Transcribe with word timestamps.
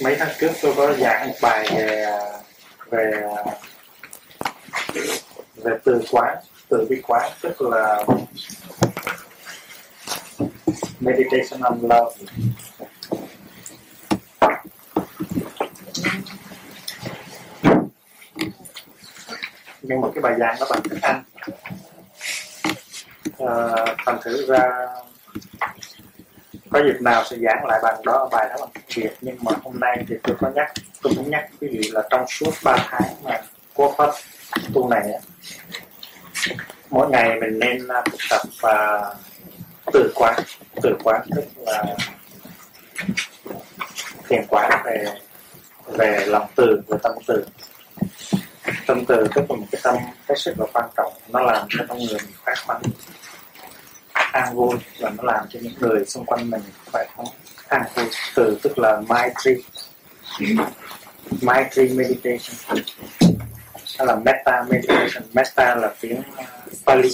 mấy 0.00 0.16
tháng 0.18 0.28
trước 0.38 0.50
tôi 0.62 0.74
có 0.76 0.92
giảng 0.92 1.28
một 1.28 1.34
bài 1.42 1.68
về 1.70 2.06
về 2.90 3.22
về 5.56 5.76
từ 5.84 6.02
quán 6.10 6.36
từ 6.68 6.86
bi 6.90 7.02
quán 7.06 7.30
tức 7.42 7.62
là 7.62 8.04
meditation 11.00 11.60
on 11.60 11.80
love. 11.82 12.16
Nhưng 19.82 20.00
mà 20.00 20.08
cái 20.14 20.22
bài 20.22 20.34
giảng 20.38 20.56
nó 20.60 20.66
bằng 20.70 20.82
tiếng 20.90 21.00
Anh. 21.02 21.22
À, 23.38 23.84
thành 24.06 24.18
thử 24.22 24.46
ra 24.46 24.86
có 26.70 26.82
dịp 26.84 27.00
nào 27.00 27.24
sẽ 27.24 27.36
giảng 27.36 27.66
lại 27.66 27.80
bằng 27.82 28.00
đó 28.04 28.28
bài 28.32 28.46
đó 28.50 28.56
bằng 28.60 28.70
tiếng 29.00 29.12
nhưng 29.20 29.36
mà 29.40 29.52
hôm 29.62 29.80
nay 29.80 30.04
thì 30.08 30.14
tôi 30.22 30.36
có 30.40 30.50
nhắc, 30.54 30.72
tôi 31.02 31.12
muốn 31.16 31.30
nhắc 31.30 31.48
quý 31.60 31.68
vị 31.68 31.90
là 31.92 32.02
trong 32.10 32.24
suốt 32.28 32.50
3 32.64 32.76
tháng 32.90 33.14
mà 33.24 33.40
cố 33.74 33.94
pháp 33.98 34.10
tu 34.74 34.88
này 34.88 35.02
mỗi 36.90 37.08
ngày 37.10 37.40
mình 37.40 37.58
nên 37.58 37.88
à, 37.88 38.02
thực 38.10 38.20
tập 38.30 38.40
và 38.60 39.14
từ 39.92 40.12
quán 40.14 40.34
từ 40.82 40.96
quán 41.04 41.20
tức 41.36 41.44
là 41.66 41.84
thiền 44.28 44.44
quán 44.48 44.82
về 44.84 45.04
về 45.86 46.26
lòng 46.26 46.46
từ, 46.56 46.80
về 46.88 46.98
tâm 47.02 47.12
từ. 47.26 47.44
Tâm 48.86 49.04
từ 49.04 49.26
tức 49.34 49.50
là 49.50 49.56
một 49.56 49.66
cái 49.72 49.80
tâm 49.84 49.96
hết 50.28 50.34
sức 50.36 50.54
là 50.58 50.66
quan 50.72 50.88
trọng, 50.96 51.12
nó 51.28 51.40
làm 51.40 51.66
cho 51.70 51.84
con 51.88 51.98
người 51.98 52.06
mình 52.08 52.32
khỏe 52.44 52.54
mạnh 52.68 52.82
an 54.38 54.56
vui 54.56 54.76
và 55.00 55.10
nó 55.10 55.22
làm 55.22 55.44
cho 55.48 55.60
những 55.62 55.74
người 55.80 56.04
xung 56.04 56.26
quanh 56.26 56.50
mình 56.50 56.62
phải 56.92 57.08
có 57.16 57.24
an 57.68 57.82
vui. 57.94 58.06
Từ 58.34 58.58
tức 58.62 58.78
là 58.78 59.00
maitri 59.08 59.54
maitri 61.42 61.88
meditation. 61.88 62.82
Đó 63.98 64.04
là 64.04 64.16
metta 64.16 64.64
meditation. 64.70 65.22
Metta 65.32 65.74
là 65.74 65.94
tiếng 66.00 66.22
ờ, 66.36 66.44
Pali. 66.86 67.10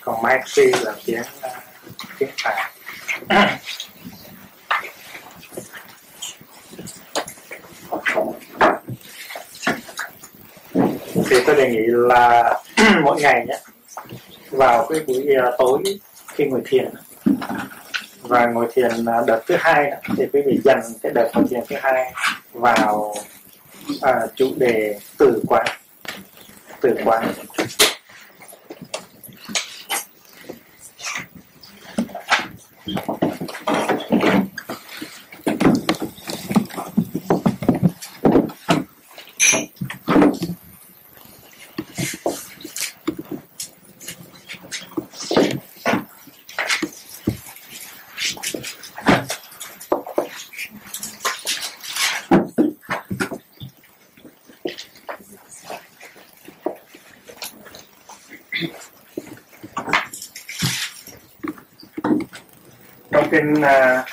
Còn 0.00 0.22
maitri 0.22 0.72
là 0.82 0.94
tiếng 1.04 1.22
ờ, 1.40 1.50
tiếng 2.18 2.30
Phạn 2.42 2.72
thì 11.30 11.36
tôi 11.46 11.56
đề 11.56 11.70
nghị 11.70 11.86
là 11.86 12.54
mỗi 13.04 13.20
ngày 13.20 13.46
nhé, 13.48 13.58
vào 14.50 14.86
cái 14.90 15.00
buổi 15.06 15.26
ờ, 15.42 15.56
tối 15.58 15.78
khi 16.34 16.44
ngồi 16.44 16.60
thiền. 16.64 16.90
Và 18.22 18.46
ngồi 18.46 18.66
thiền 18.72 18.90
đợt 19.26 19.40
thứ 19.46 19.56
hai 19.58 19.92
thì 20.16 20.26
quý 20.32 20.42
vị 20.46 20.60
dành 20.64 20.82
cái 21.02 21.12
đợt 21.14 21.30
ngồi 21.34 21.44
thiền 21.50 21.60
thứ 21.68 21.76
hai 21.80 22.12
vào 22.52 23.14
à, 24.02 24.26
chủ 24.34 24.52
đề 24.56 24.98
từ 25.18 25.42
quán. 25.48 25.66
Từ 26.80 26.94
quán. 27.04 27.32
Trên 63.32 63.52
uh, 63.52 64.06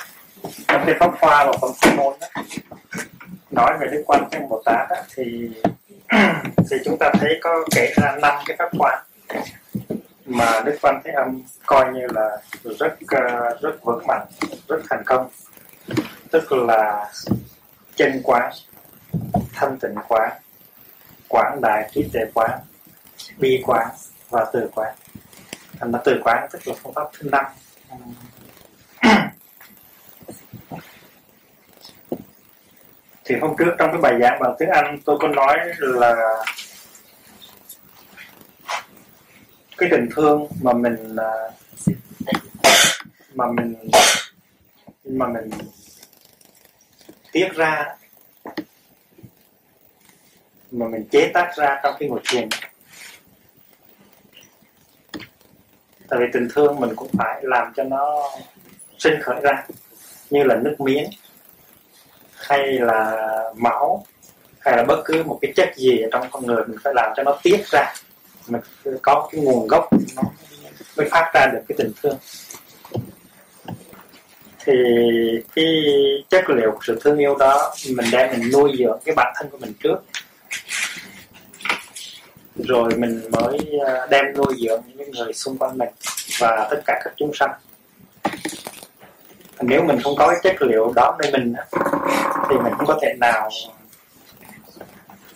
trong 0.68 0.82
cái 0.86 0.94
pháp 1.00 1.10
khoa 1.20 1.44
và 1.44 1.52
phần 1.60 1.70
chuyên 1.80 1.96
môn 1.96 2.14
đó, 2.20 2.28
nói 3.50 3.78
về 3.80 3.86
đức 3.92 4.02
quan 4.06 4.24
thế 4.30 4.38
bồ 4.48 4.62
tát 4.64 4.90
đó, 4.90 4.96
thì 5.14 5.50
thì 6.70 6.76
chúng 6.84 6.96
ta 7.00 7.10
thấy 7.20 7.38
có 7.42 7.64
kể 7.74 7.92
ra 7.96 8.16
năm 8.22 8.34
cái 8.46 8.56
pháp 8.58 8.70
quan 8.78 8.98
mà 10.26 10.60
đức 10.64 10.78
quan 10.82 11.00
thế 11.04 11.10
âm 11.10 11.42
coi 11.66 11.92
như 11.92 12.06
là 12.14 12.38
rất 12.78 12.92
uh, 13.02 13.60
rất 13.60 13.82
vững 13.82 14.06
mạnh 14.06 14.26
rất 14.68 14.80
thành 14.90 15.02
công. 15.06 15.28
Tức 16.30 16.52
là 16.52 17.12
chân 17.96 18.20
quán 18.24 18.52
thanh 19.52 19.78
tịnh 19.78 19.94
quán 20.08 20.32
quảng 21.28 21.58
đại 21.62 21.90
trí 21.92 22.08
tuệ 22.12 22.22
quán 22.34 22.50
bi 23.38 23.62
quán 23.66 23.88
và 24.30 24.46
từ 24.52 24.70
quán. 24.74 24.94
Thành 25.80 25.92
ra 25.92 25.98
từ 26.04 26.20
quán 26.24 26.48
tức 26.52 26.68
là 26.68 26.74
phương 26.82 26.94
pháp 26.94 27.04
thứ 27.18 27.28
năm. 27.32 27.44
Thì 33.30 33.36
hôm 33.36 33.54
trước 33.58 33.74
trong 33.78 33.90
cái 33.92 34.00
bài 34.00 34.14
giảng 34.20 34.40
bằng 34.40 34.54
tiếng 34.58 34.68
Anh, 34.68 34.98
tôi 35.04 35.18
có 35.20 35.28
nói 35.28 35.58
là 35.78 36.16
cái 39.78 39.88
tình 39.92 40.08
thương 40.16 40.46
mà 40.62 40.72
mình 40.72 41.16
à, 41.16 41.32
mà 43.34 43.46
mình 43.52 43.90
mà 45.04 45.28
mình 45.28 45.50
tiết 47.32 47.48
ra, 47.54 47.96
mà 50.70 50.88
mình 50.88 51.08
chế 51.10 51.30
tác 51.34 51.52
ra 51.56 51.80
trong 51.82 51.94
cái 51.98 52.08
ngồi 52.08 52.20
thiền. 52.30 52.48
Tại 56.08 56.18
vì 56.20 56.26
tình 56.32 56.48
thương 56.54 56.80
mình 56.80 56.96
cũng 56.96 57.10
phải 57.18 57.40
làm 57.42 57.72
cho 57.76 57.84
nó 57.84 58.30
sinh 58.98 59.22
khởi 59.22 59.40
ra, 59.42 59.66
như 60.30 60.42
là 60.44 60.56
nước 60.56 60.76
miếng 60.78 61.10
hay 62.50 62.72
là 62.72 63.16
máu, 63.56 64.04
hay 64.60 64.76
là 64.76 64.84
bất 64.84 65.02
cứ 65.04 65.22
một 65.22 65.38
cái 65.42 65.52
chất 65.56 65.68
gì 65.76 66.02
ở 66.02 66.08
trong 66.12 66.26
con 66.30 66.46
người 66.46 66.64
mình 66.66 66.78
phải 66.84 66.92
làm 66.96 67.12
cho 67.16 67.22
nó 67.22 67.38
tiết 67.42 67.66
ra. 67.72 67.94
Mình 68.48 68.60
có 69.02 69.28
cái 69.32 69.40
nguồn 69.40 69.66
gốc, 69.66 69.88
nó 70.16 70.22
mới 70.96 71.08
phát 71.08 71.30
ra 71.34 71.46
được 71.52 71.60
cái 71.68 71.76
tình 71.78 71.92
thương. 72.02 72.16
Thì 74.64 74.72
cái 75.54 75.66
chất 76.28 76.50
liệu 76.50 76.70
của 76.70 76.80
sự 76.82 76.98
thương 77.04 77.18
yêu 77.18 77.36
đó, 77.38 77.74
mình 77.96 78.06
đem 78.12 78.30
mình 78.30 78.50
nuôi 78.52 78.72
dưỡng 78.78 78.98
cái 79.04 79.14
bản 79.14 79.32
thân 79.36 79.50
của 79.50 79.58
mình 79.58 79.72
trước. 79.82 79.96
Rồi 82.56 82.90
mình 82.96 83.22
mới 83.30 83.58
à, 83.86 84.06
đem 84.10 84.24
nuôi 84.36 84.54
dưỡng 84.58 84.82
những 84.94 85.10
người 85.10 85.32
xung 85.32 85.58
quanh 85.58 85.78
mình 85.78 85.88
và 86.38 86.68
tất 86.70 86.82
cả 86.86 87.00
các 87.04 87.12
chúng 87.16 87.34
sanh. 87.34 87.50
Nếu 89.60 89.82
mình 89.82 89.98
không 90.04 90.14
có 90.16 90.28
cái 90.28 90.38
chất 90.42 90.62
liệu 90.62 90.92
đó 90.96 91.16
nơi 91.22 91.32
mình 91.32 91.54
thì 92.50 92.56
mình 92.58 92.72
không 92.76 92.86
có 92.86 92.98
thể 93.02 93.14
nào 93.20 93.50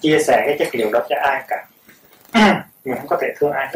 chia 0.00 0.18
sẻ 0.26 0.44
cái 0.46 0.56
chất 0.58 0.68
liệu 0.74 0.90
đó 0.92 1.00
cho 1.08 1.16
ai 1.22 1.42
cả. 1.48 1.66
Mình 2.84 2.94
không 2.98 3.08
có 3.08 3.16
thể 3.20 3.28
thương 3.38 3.52
ai. 3.52 3.74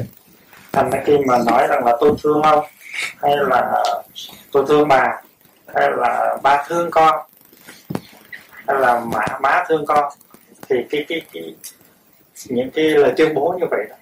Thành 0.73 0.91
ra 0.91 1.03
khi 1.07 1.19
mà 1.27 1.39
nói 1.47 1.67
rằng 1.67 1.85
là 1.85 1.97
tôi 2.01 2.13
thương 2.23 2.43
ông 2.43 2.65
hay 3.23 3.37
là 3.37 3.85
tôi 4.53 4.65
thương 4.69 4.89
bà 4.89 5.23
hay 5.75 5.91
là 5.97 6.37
ba 6.43 6.65
thương 6.69 6.91
con 6.91 7.27
hay 8.67 8.81
là 8.81 9.01
má 9.01 9.27
má 9.41 9.65
thương 9.69 9.87
con 9.87 10.13
thì 10.69 10.77
cái 10.91 11.05
cái 11.09 11.23
cái 11.33 11.55
những 12.49 12.71
cái 12.71 12.85
lời 12.85 13.13
tuyên 13.17 13.35
bố 13.35 13.57
như 13.61 13.67
vậy 13.71 13.87
đó, 13.89 13.97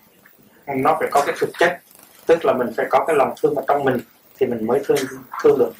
nó 0.67 0.97
phải 1.01 1.09
có 1.11 1.23
cái 1.27 1.35
thực 1.39 1.51
chất. 1.59 1.81
Tức 2.27 2.45
là 2.45 2.53
mình 2.53 2.73
phải 2.77 2.87
có 2.91 3.05
cái 3.07 3.17
lòng 3.17 3.35
thương 3.43 3.55
ở 3.55 3.63
trong 3.69 3.85
mình 3.85 4.01
thì 4.39 4.47
mình 4.47 4.67
mới 4.67 4.81
thương 4.85 4.99
thương 5.43 5.59
được. 5.59 5.73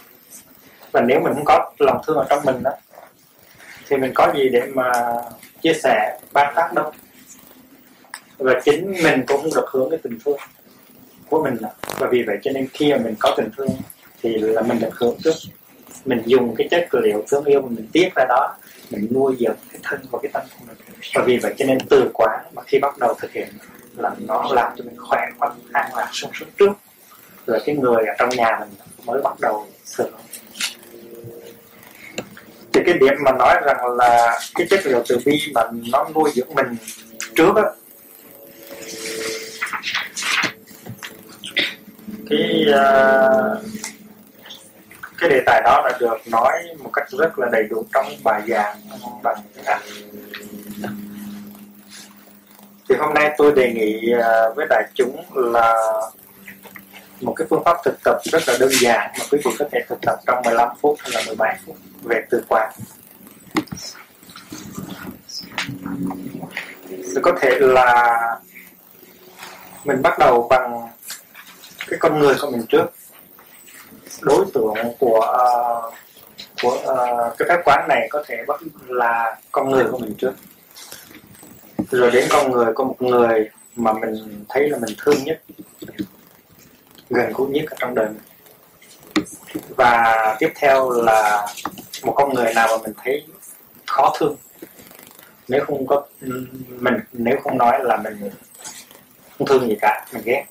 Và 0.93 1.01
nếu 1.01 1.21
mình 1.21 1.35
không 1.35 1.45
có 1.45 1.73
lòng 1.79 2.01
thương 2.07 2.17
ở 2.17 2.27
trong 2.29 2.45
mình 2.45 2.63
đó 2.63 2.71
thì 3.89 3.97
mình 3.97 4.13
có 4.15 4.33
gì 4.37 4.49
để 4.49 4.63
mà 4.75 4.93
chia 5.63 5.73
sẻ, 5.73 6.19
ban 6.33 6.55
phát 6.55 6.73
đâu. 6.75 6.93
Và 8.39 8.61
chính 8.65 8.93
mình 9.03 9.25
cũng 9.27 9.43
không 9.43 9.55
được 9.55 9.67
hướng 9.71 9.91
cái 9.91 9.99
tình 10.03 10.19
thương 10.25 10.39
của 11.29 11.45
mình 11.45 11.57
là 11.61 11.69
và 11.99 12.07
vì 12.11 12.23
vậy 12.23 12.39
cho 12.43 12.51
nên 12.55 12.69
khi 12.73 12.93
mà 12.93 12.99
mình 12.99 13.15
có 13.19 13.35
tình 13.37 13.49
thương 13.57 13.69
thì 14.23 14.39
là 14.39 14.63
mình 14.63 14.79
được 14.79 14.95
hưởng 14.95 15.17
trước. 15.25 15.35
Mình 16.05 16.23
dùng 16.27 16.55
cái 16.57 16.69
chất 16.71 16.89
liệu 16.93 17.25
thương 17.29 17.45
yêu 17.45 17.61
mà 17.61 17.69
mình 17.69 17.89
tiết 17.93 18.09
ra 18.15 18.25
đó, 18.29 18.57
mình 18.91 19.09
nuôi 19.15 19.37
dưỡng 19.41 19.57
cái 19.73 19.81
thân 19.83 20.01
và 20.11 20.19
cái 20.23 20.31
tâm 20.33 20.43
của 20.59 20.65
mình. 20.69 20.77
Và 21.15 21.23
vì 21.27 21.37
vậy 21.37 21.55
cho 21.59 21.65
nên 21.65 21.79
từ 21.91 22.11
quá 22.15 22.45
mà 22.55 22.63
khi 22.67 22.79
bắt 22.79 22.99
đầu 22.99 23.15
thực 23.15 23.33
hiện 23.33 23.49
là 23.97 24.15
nó 24.19 24.51
làm 24.53 24.73
cho 24.77 24.85
mình 24.85 24.97
khỏe 25.09 25.21
khoắn 25.39 25.53
an 25.73 25.95
lạc, 25.95 26.09
sung 26.13 26.31
sướng 26.35 26.49
trước. 26.59 26.73
Rồi 27.47 27.61
cái 27.67 27.77
người 27.77 28.05
ở 28.07 28.15
trong 28.19 28.29
nhà 28.29 28.57
mình 28.61 28.69
mới 29.05 29.23
bắt 29.23 29.41
đầu 29.41 29.67
sửa 29.85 30.11
thì 32.77 32.83
cái 32.87 32.99
điểm 32.99 33.15
mà 33.25 33.33
nói 33.33 33.57
rằng 33.65 33.97
là 33.99 34.39
cái 34.55 34.67
chất 34.71 34.87
liệu 34.87 35.03
từ 35.09 35.19
bi 35.27 35.53
mà 35.55 35.63
nó 35.93 36.09
nuôi 36.15 36.31
dưỡng 36.35 36.55
mình 36.55 36.77
trước 37.35 37.57
á. 37.57 37.63
Cái 42.31 42.65
uh, 42.69 43.59
cái 45.19 45.31
đề 45.31 45.41
tài 45.47 45.63
đó 45.65 45.83
là 45.85 45.99
được 46.01 46.17
nói 46.27 46.53
một 46.79 46.91
cách 46.93 47.11
rất 47.11 47.39
là 47.39 47.49
đầy 47.53 47.63
đủ 47.71 47.85
trong 47.95 48.07
bài 48.25 48.43
giảng 48.49 48.77
bằng 49.23 49.37
tiếng 49.55 49.65
Anh 49.65 49.81
thì 52.89 52.95
hôm 52.99 53.15
nay 53.15 53.35
tôi 53.39 53.53
đề 53.53 53.73
nghị 53.73 54.13
à, 54.23 54.49
với 54.57 54.67
đại 54.71 54.85
chúng 54.95 55.25
là 55.35 55.75
một 57.21 57.35
cái 57.37 57.47
phương 57.51 57.63
pháp 57.65 57.77
thực 57.85 57.95
tập 58.05 58.19
rất 58.25 58.43
là 58.49 58.57
đơn 58.61 58.71
giản 58.81 59.11
mà 59.19 59.25
quý 59.31 59.39
vị 59.45 59.51
có 59.59 59.65
thể 59.73 59.81
thực 59.89 59.99
tập 60.03 60.19
trong 60.27 60.43
15 60.45 60.69
phút 60.81 60.99
hay 61.01 61.11
là 61.15 61.23
17 61.27 61.59
phút 61.67 61.77
về 62.03 62.23
từ 62.31 62.45
quán 62.49 62.73
thì 67.17 67.23
có 67.23 67.33
thể 67.41 67.59
là 67.61 68.19
mình 69.85 70.03
bắt 70.03 70.19
đầu 70.19 70.47
bằng 70.51 70.89
cái 71.89 71.99
con 71.99 72.19
người 72.19 72.35
của 72.41 72.51
mình 72.51 72.63
trước. 72.69 72.87
Đối 74.23 74.45
tượng 74.55 74.75
của 74.99 75.19
uh, 75.19 75.95
của 76.63 76.77
uh, 76.77 77.39
cái 77.39 77.49
phép 77.49 77.61
quán 77.65 77.89
này 77.89 78.09
có 78.11 78.25
thể 78.27 78.37
bắt 78.47 78.61
là 78.87 79.37
con 79.53 79.71
người 79.71 79.85
của 79.91 79.99
mình 79.99 80.15
trước. 80.19 80.33
Rồi 81.91 82.11
đến 82.11 82.29
con 82.31 82.53
người 82.53 82.73
của 82.75 82.85
một 82.85 83.03
người 83.03 83.51
mà 83.77 83.93
mình 83.93 84.45
thấy 84.49 84.69
là 84.69 84.79
mình 84.79 84.95
thương 84.99 85.25
nhất 85.25 85.43
gần 87.11 87.33
gũi 87.33 87.49
nhất 87.51 87.65
ở 87.71 87.77
trong 87.81 87.95
đời 87.95 88.07
mình. 88.07 88.23
Và 89.77 90.37
tiếp 90.39 90.53
theo 90.55 90.91
là 90.91 91.47
một 92.03 92.13
con 92.17 92.35
người 92.35 92.55
nào 92.55 92.69
mà 92.71 92.77
mình 92.83 92.93
thấy 93.05 93.27
khó 93.87 94.15
thương. 94.19 94.37
Nếu 95.49 95.65
không 95.67 95.87
có, 95.87 96.07
mình, 96.69 96.95
nếu 97.13 97.37
không 97.45 97.59
nói 97.59 97.79
là 97.85 97.97
mình 97.97 98.31
không 99.39 99.47
thương 99.47 99.69
gì 99.69 99.77
cả, 99.81 100.07
mình 100.13 100.23
ghét. 100.25 100.45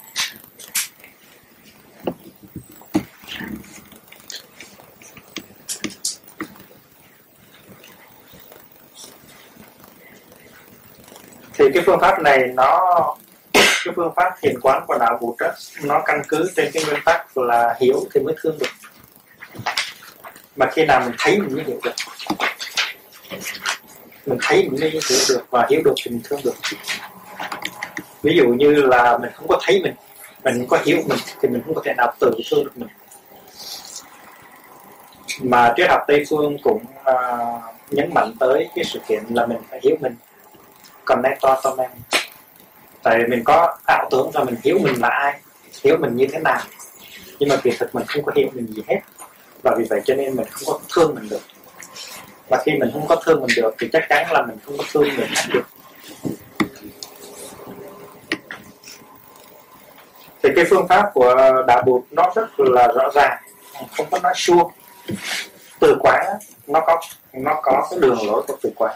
Thì 11.54 11.66
cái 11.74 11.84
phương 11.86 12.00
pháp 12.00 12.22
này 12.22 12.40
nó 12.54 12.80
cái 13.86 13.94
phương 13.96 14.14
pháp 14.16 14.30
thiền 14.42 14.60
quán 14.62 14.84
của 14.88 14.98
đạo 15.00 15.20
Phật 15.22 15.46
đó, 15.46 15.54
nó 15.84 16.02
căn 16.06 16.22
cứ 16.28 16.52
trên 16.56 16.72
cái 16.74 16.84
nguyên 16.86 17.00
tắc 17.06 17.38
là 17.38 17.76
hiểu 17.80 18.04
thì 18.14 18.22
mới 18.22 18.36
thương 18.42 18.58
được. 18.60 18.70
Mà 20.56 20.66
khi 20.72 20.86
nào 20.86 21.00
mình 21.00 21.16
thấy 21.18 21.40
mình 21.40 21.56
mới 21.56 21.64
hiểu 21.64 21.80
được. 21.84 21.92
Mình 24.26 24.38
thấy 24.42 24.70
mình 24.70 24.80
mới 24.82 24.90
hiểu 24.90 25.02
được 25.30 25.46
và 25.50 25.68
hiểu 25.70 25.82
được 25.86 25.94
thì 26.04 26.12
mình 26.12 26.22
thương 26.24 26.40
được. 26.44 26.56
Ví 28.24 28.38
dụ 28.38 28.48
như 28.48 28.72
là 28.72 29.18
mình 29.18 29.32
không 29.36 29.48
có 29.48 29.60
thấy 29.66 29.82
mình 29.84 29.94
mình 30.44 30.60
không 30.60 30.68
có 30.68 30.78
hiểu 30.86 30.98
mình 31.08 31.20
thì 31.42 31.50
mình 31.50 31.62
không 31.66 31.76
có 31.76 31.82
thể 31.86 31.94
nào 31.98 32.14
tự 32.20 32.32
thương 32.52 32.64
được 32.64 32.72
mình. 32.76 32.90
Mà 35.42 35.74
triết 35.78 35.90
học 35.90 36.02
tây 36.08 36.24
phương 36.30 36.58
cũng 36.64 36.86
uh, 37.00 37.64
nhấn 37.90 38.14
mạnh 38.14 38.34
tới 38.40 38.70
cái 38.76 38.86
sự 38.86 39.00
kiện 39.08 39.24
là 39.30 39.46
mình 39.46 39.58
phải 39.70 39.80
hiểu 39.84 39.96
mình. 40.02 40.16
Connect 41.06 41.42
to 41.42 41.76
man 41.78 41.90
tại 43.06 43.18
vì 43.20 43.26
mình 43.28 43.44
có 43.44 43.78
ảo 43.88 44.08
tưởng 44.12 44.32
là 44.34 44.44
mình 44.44 44.56
hiểu 44.64 44.80
mình 44.80 45.02
là 45.02 45.10
ai, 45.10 45.40
hiểu 45.84 45.98
mình 45.98 46.16
như 46.16 46.28
thế 46.32 46.40
nào. 46.40 46.62
Nhưng 47.40 47.50
mà 47.50 47.56
kỳ 47.64 47.72
thực 47.80 47.96
mình 47.96 48.06
không 48.08 48.24
có 48.24 48.32
hiểu 48.36 48.48
mình 48.54 48.68
gì 48.68 48.84
hết. 48.88 49.00
Và 49.64 49.76
vì 49.78 49.86
vậy 49.90 50.02
cho 50.06 50.16
nên 50.16 50.36
mình 50.36 50.48
không 50.52 50.64
có 50.66 50.80
thương 50.96 51.16
mình 51.16 51.30
được. 51.30 51.42
Và 52.50 52.64
khi 52.66 52.72
mình 52.80 52.90
không 52.94 53.08
có 53.08 53.16
thương 53.16 53.42
mình 53.42 53.50
được, 53.56 53.76
thì 53.80 53.90
chắc 53.94 54.04
chắn 54.10 54.32
là 54.32 54.42
mình 54.42 54.58
không 54.66 54.78
có 54.78 54.84
thương 54.94 55.04
người 55.04 55.28
khác 55.36 55.44
được. 55.54 55.64
Thì 60.44 60.50
cái 60.56 60.66
phương 60.70 60.88
pháp 60.88 61.10
của 61.14 61.36
đạo 61.68 61.84
bụt 61.86 62.04
nó 62.12 62.32
rất 62.36 62.60
là 62.60 62.88
rõ 62.88 63.10
ràng. 63.16 63.38
Không 63.98 64.08
có 64.12 64.20
nói 64.24 64.34
suông. 64.36 64.72
Từ 65.80 65.96
quán 66.00 66.26
nó 66.68 66.80
có 66.80 67.02
nó 67.34 67.60
có 67.64 67.88
cái 67.90 68.00
đường 68.00 68.28
lối 68.28 68.44
của 68.48 68.58
từ 68.62 68.70
quán 68.76 68.96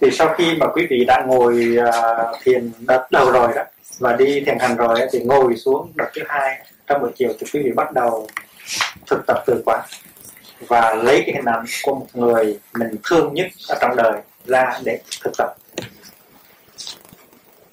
thì 0.00 0.10
sau 0.10 0.34
khi 0.34 0.56
mà 0.56 0.66
quý 0.66 0.86
vị 0.90 1.04
đã 1.04 1.24
ngồi 1.26 1.76
uh, 1.88 2.36
thiền 2.42 2.72
đợt 2.78 3.06
đầu 3.10 3.30
rồi 3.30 3.52
đó 3.56 3.62
và 3.98 4.12
đi 4.12 4.40
thiền 4.46 4.58
hành 4.58 4.76
rồi 4.76 5.00
thì 5.12 5.20
ngồi 5.20 5.56
xuống 5.56 5.92
đợt 5.94 6.08
thứ 6.14 6.22
hai 6.28 6.66
trong 6.86 7.00
buổi 7.02 7.10
chiều 7.16 7.32
thì 7.40 7.46
quý 7.52 7.62
vị 7.64 7.70
bắt 7.72 7.92
đầu 7.92 8.26
thực 9.06 9.26
tập 9.26 9.42
từ 9.46 9.62
quán 9.66 9.80
và 10.66 10.94
lấy 10.94 11.22
cái 11.26 11.34
hình 11.34 11.44
ảnh 11.44 11.64
của 11.82 11.94
một 11.94 12.06
người 12.14 12.58
mình 12.74 12.96
thương 13.04 13.34
nhất 13.34 13.46
ở 13.68 13.78
trong 13.80 13.96
đời 13.96 14.12
ra 14.46 14.80
để 14.84 14.98
thực 15.24 15.32
tập. 15.38 15.54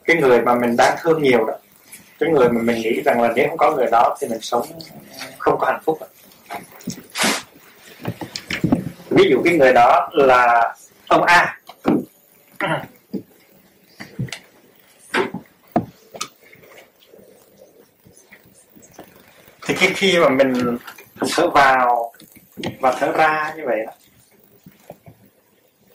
Cái 0.06 0.16
người 0.16 0.42
mà 0.42 0.56
mình 0.56 0.76
đang 0.78 0.98
thương 1.02 1.24
nhiều 1.24 1.46
đó 1.46 1.54
cái 2.20 2.30
người 2.30 2.50
mà 2.50 2.62
mình 2.62 2.82
nghĩ 2.82 3.02
rằng 3.06 3.22
là 3.22 3.32
nếu 3.36 3.48
không 3.50 3.58
có 3.58 3.76
người 3.76 3.88
đó 3.92 4.18
thì 4.22 4.28
mình 4.28 4.42
sống 4.42 4.68
không 5.38 5.60
có 5.60 5.68
hạnh 5.68 5.82
phúc 5.86 6.00
ví 9.10 9.30
dụ 9.30 9.42
cái 9.46 9.58
người 9.58 9.74
đó 9.74 10.10
là 10.14 10.76
ông 11.08 11.24
A 11.24 11.60
thì 19.68 19.74
khi 19.74 19.94
khi 19.94 20.20
mà 20.20 20.30
mình 20.30 20.78
thở 21.36 21.50
vào 21.50 22.14
và 22.80 22.96
thở 23.00 23.12
ra 23.12 23.54
như 23.58 23.64
vậy 23.66 23.80
đó, 23.86 23.92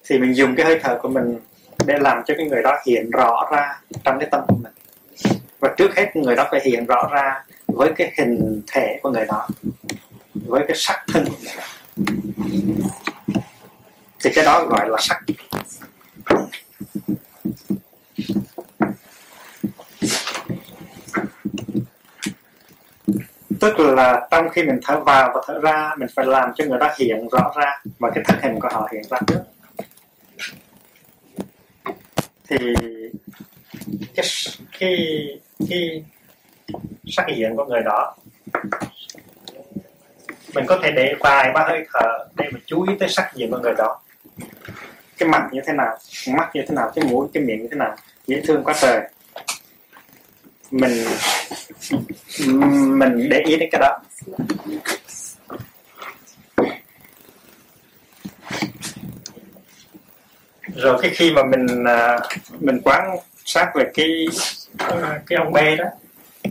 thì 0.05 0.19
mình 0.19 0.37
dùng 0.37 0.57
cái 0.57 0.67
hơi 0.67 0.79
thở 0.83 0.99
của 1.03 1.09
mình 1.09 1.39
để 1.87 1.99
làm 1.99 2.23
cho 2.27 2.35
cái 2.39 2.47
người 2.47 2.63
đó 2.63 2.79
hiện 2.87 3.11
rõ 3.11 3.49
ra 3.53 3.81
trong 4.05 4.19
cái 4.19 4.29
tâm 4.31 4.41
của 4.49 4.57
mình. 4.57 4.73
Và 5.61 5.75
trước 5.77 5.97
hết, 5.97 6.17
người 6.17 6.37
đó 6.37 6.49
phải 6.51 6.61
hiện 6.65 6.87
rõ 6.87 7.09
ra 7.13 7.45
với 7.67 7.93
cái 7.97 8.13
hình 8.19 8.63
thể 8.73 8.99
của 9.03 9.11
người 9.11 9.25
đó, 9.27 9.49
với 10.35 10.65
cái 10.69 10.77
sắc 10.77 11.05
thân 11.13 11.25
của 11.25 11.37
người 11.43 11.55
đó. 11.57 11.65
Thì 14.25 14.31
cái 14.35 14.45
đó 14.45 14.65
gọi 14.65 14.89
là 14.89 14.97
sắc. 15.01 15.23
Tức 23.79 23.95
là 23.95 24.29
trong 24.31 24.49
khi 24.49 24.63
mình 24.63 24.79
thở 24.85 25.01
vào 25.01 25.31
và 25.35 25.41
thở 25.47 25.61
ra, 25.63 25.95
mình 25.99 26.09
phải 26.17 26.27
làm 26.27 26.53
cho 26.55 26.65
người 26.65 26.79
đó 26.79 26.91
hiện 26.99 27.29
rõ 27.29 27.53
ra 27.57 27.83
và 27.99 28.11
cái 28.15 28.25
thân 28.27 28.39
hình 28.43 28.61
của 28.61 28.69
họ 28.73 28.89
hiện 28.93 29.03
ra 29.11 29.19
trước. 29.27 29.41
Thì 32.49 32.57
cái 34.15 34.27
khi 34.73 34.97
khi 35.69 36.03
sắc 37.07 37.27
hiện 37.29 37.57
của 37.57 37.65
người 37.65 37.83
đó, 37.85 38.17
mình 40.55 40.67
có 40.67 40.79
thể 40.83 40.91
để 40.91 41.15
vài 41.21 41.51
ba 41.55 41.67
hơi 41.69 41.87
thở 41.93 42.27
để 42.37 42.49
mà 42.53 42.61
chú 42.67 42.83
ý 42.83 42.95
tới 43.01 43.09
sắc 43.09 43.33
diện 43.35 43.51
của 43.51 43.59
người 43.59 43.75
đó. 43.79 44.01
Cái 45.19 45.29
mặt 45.29 45.49
như 45.53 45.61
thế 45.67 45.73
nào 45.73 45.99
mắt 46.29 46.51
như 46.55 46.63
thế 46.69 46.75
nào, 46.75 46.93
cái 46.95 47.05
mũi, 47.05 47.29
cái 47.35 47.43
miệng 47.43 47.63
như 47.63 47.69
thế 47.71 47.77
nào, 47.77 47.97
dễ 48.27 48.43
thương 48.47 48.65
quá 48.65 48.75
trời 48.81 49.01
mình 50.71 51.05
mình 52.99 53.29
để 53.29 53.43
ý 53.47 53.57
đến 53.57 53.69
cái 53.73 53.81
đó. 53.81 53.99
Rồi 60.75 60.99
cái 61.03 61.11
khi 61.15 61.33
mà 61.33 61.43
mình 61.45 61.85
à, 61.85 62.19
mình 62.61 62.81
quán 62.85 63.17
sát 63.45 63.73
về 63.75 63.85
cái 63.95 64.27
à, 64.79 65.21
cái 65.27 65.39
ông 65.39 65.53
B 65.53 65.57
đó, 65.79 65.85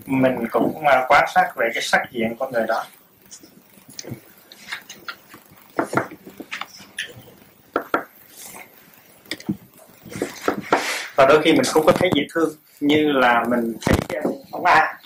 mình 0.05 0.47
cũng 0.51 0.87
à, 0.87 1.05
quan 1.09 1.25
sát 1.35 1.51
về 1.55 1.69
cái 1.73 1.83
sắc 1.83 2.01
diện 2.11 2.35
của 2.39 2.49
người 2.53 2.65
đó. 2.67 2.85
Và 11.15 11.25
đôi 11.25 11.41
khi 11.43 11.51
mình 11.51 11.63
không 11.63 11.85
có 11.85 11.91
thấy 11.91 12.09
dễ 12.15 12.27
thương 12.33 12.55
như 12.79 13.11
là 13.11 13.45
mình 13.49 13.73
thấy 13.81 14.21
ờ, 14.23 14.31
ông 14.51 14.65
A 14.65 14.97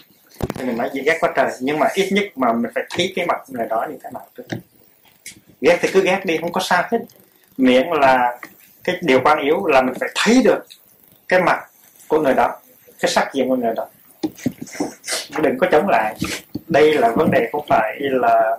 thì 0.56 0.65
mình 0.65 0.77
nói 0.77 0.89
gì 0.94 1.01
ghét 1.01 1.18
quá 1.20 1.32
trời 1.36 1.51
nhưng 1.60 1.80
mà 1.80 1.88
ít 1.94 2.10
nhất 2.12 2.24
mà 2.36 2.53
mình 2.53 2.72
phải 2.75 2.84
thấy 2.89 3.13
cái 3.15 3.25
mặt 3.25 3.38
người 3.48 3.68
đó 3.70 3.86
như 3.89 3.98
thế 4.03 4.10
nào 4.13 4.27
trước 4.38 4.44
ghét 5.63 5.77
thì 5.82 5.89
cứ 5.94 6.03
ghét 6.03 6.22
đi 6.25 6.38
không 6.38 6.51
có 6.51 6.62
sao 6.62 6.84
hết. 6.92 7.00
Miễn 7.58 7.88
là 8.01 8.39
cái 8.84 8.96
điều 9.01 9.22
quan 9.24 9.39
yếu 9.39 9.65
là 9.65 9.82
mình 9.82 9.94
phải 10.00 10.10
thấy 10.15 10.42
được 10.44 10.65
cái 11.27 11.42
mặt 11.42 11.60
của 12.08 12.20
người 12.20 12.34
đó 12.34 12.60
cái 13.00 13.12
sắc 13.12 13.34
diện 13.34 13.50
của 13.50 13.56
người 13.56 13.74
đó. 13.75 13.88
Đừng 15.42 15.58
có 15.60 15.68
chống 15.72 15.88
lại. 15.89 16.15
Đây 16.68 16.94
là 16.94 17.12
vấn 17.12 17.32
đề 17.32 17.50
không 17.51 17.65
phải 17.70 17.98
là 18.00 18.58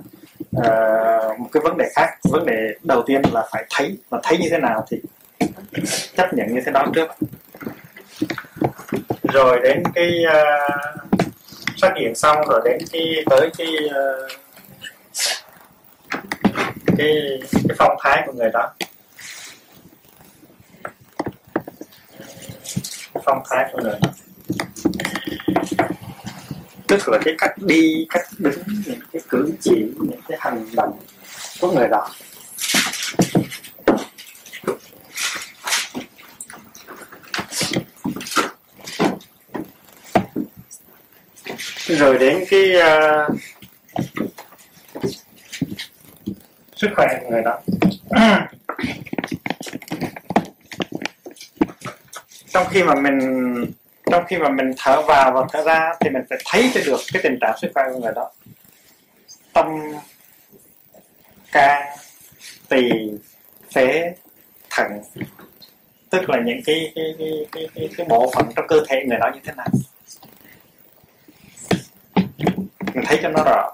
uh, 0.56 1.40
một 1.40 1.48
cái 1.52 1.60
vấn 1.60 1.76
đề 1.76 1.88
khác. 1.96 2.08
Vấn 2.22 2.46
đề 2.46 2.74
đầu 2.82 3.02
tiên 3.06 3.22
là 3.32 3.46
phải 3.52 3.64
thấy 3.70 3.96
và 4.08 4.20
thấy 4.22 4.38
như 4.38 4.48
thế 4.50 4.58
nào 4.58 4.84
thì 4.90 5.00
chấp 6.16 6.34
nhận 6.34 6.54
như 6.54 6.60
thế 6.66 6.72
đó 6.72 6.86
trước 6.94 7.08
rồi 9.22 9.60
đến 9.62 9.82
cái 9.94 10.22
ờ, 10.24 10.44
uh, 10.64 11.20
phát 11.80 11.92
hiện 11.96 12.14
xong 12.14 12.38
rồi 12.48 12.60
đến 12.64 12.78
cái 12.92 13.24
tới 13.30 13.50
cái 13.58 13.68
uh, 13.86 14.30
cái 16.96 17.40
cái 17.52 17.76
phong 17.78 17.96
thái 18.00 18.22
của 18.26 18.32
người 18.32 18.50
đó. 18.52 18.72
Phong 23.24 23.42
thái 23.50 23.70
của 23.72 23.78
người 23.82 23.98
đó. 24.02 24.08
Tức 26.88 27.08
là 27.08 27.18
cái 27.24 27.34
cách 27.38 27.54
đi 27.58 28.06
cách 28.10 28.26
đứng 28.38 28.62
những 28.86 29.00
cái 29.12 29.22
cử 29.28 29.52
chỉ 29.60 29.92
những 30.00 30.20
cái 30.28 30.38
hành 30.40 30.66
động 30.76 30.98
của 31.60 31.72
người 31.72 31.88
đó. 31.88 32.08
Rồi 41.94 42.18
đến 42.18 42.44
cái 42.50 42.72
uh, 42.76 42.82
sức 46.76 46.90
khỏe 46.96 47.18
của 47.22 47.30
người 47.30 47.42
đó. 47.42 47.60
Trong 52.48 52.66
khi 52.70 52.82
mà 52.82 52.94
mình 52.94 53.20
trong 54.10 54.24
khi 54.28 54.38
mà 54.38 54.48
mình 54.48 54.72
thở 54.78 55.02
vào 55.02 55.32
và 55.32 55.46
thở 55.52 55.62
ra 55.64 55.92
thì 56.00 56.10
mình 56.10 56.22
phải 56.30 56.38
thấy 56.44 56.70
cho 56.74 56.80
được 56.86 57.00
cái 57.12 57.22
tình 57.22 57.38
trạng 57.40 57.58
sức 57.62 57.70
khỏe 57.74 57.84
của 57.92 58.00
người 58.00 58.12
đó. 58.14 58.30
Tâm 59.52 59.66
can 61.52 61.82
tỳ 62.68 62.90
phế 63.74 64.14
thận 64.70 65.02
tức 66.10 66.30
là 66.30 66.40
những 66.44 66.60
cái 66.64 66.92
cái, 66.94 67.14
cái, 67.18 67.46
cái, 67.52 67.68
cái, 67.74 67.88
cái 67.96 68.06
bộ 68.08 68.30
phận 68.34 68.46
trong 68.56 68.66
cơ 68.68 68.84
thể 68.88 69.04
người 69.06 69.18
đó 69.18 69.30
như 69.34 69.40
thế 69.44 69.52
nào 69.56 69.66
mình 72.94 73.04
thấy 73.06 73.18
cho 73.22 73.28
nó 73.28 73.44
rõ. 73.44 73.70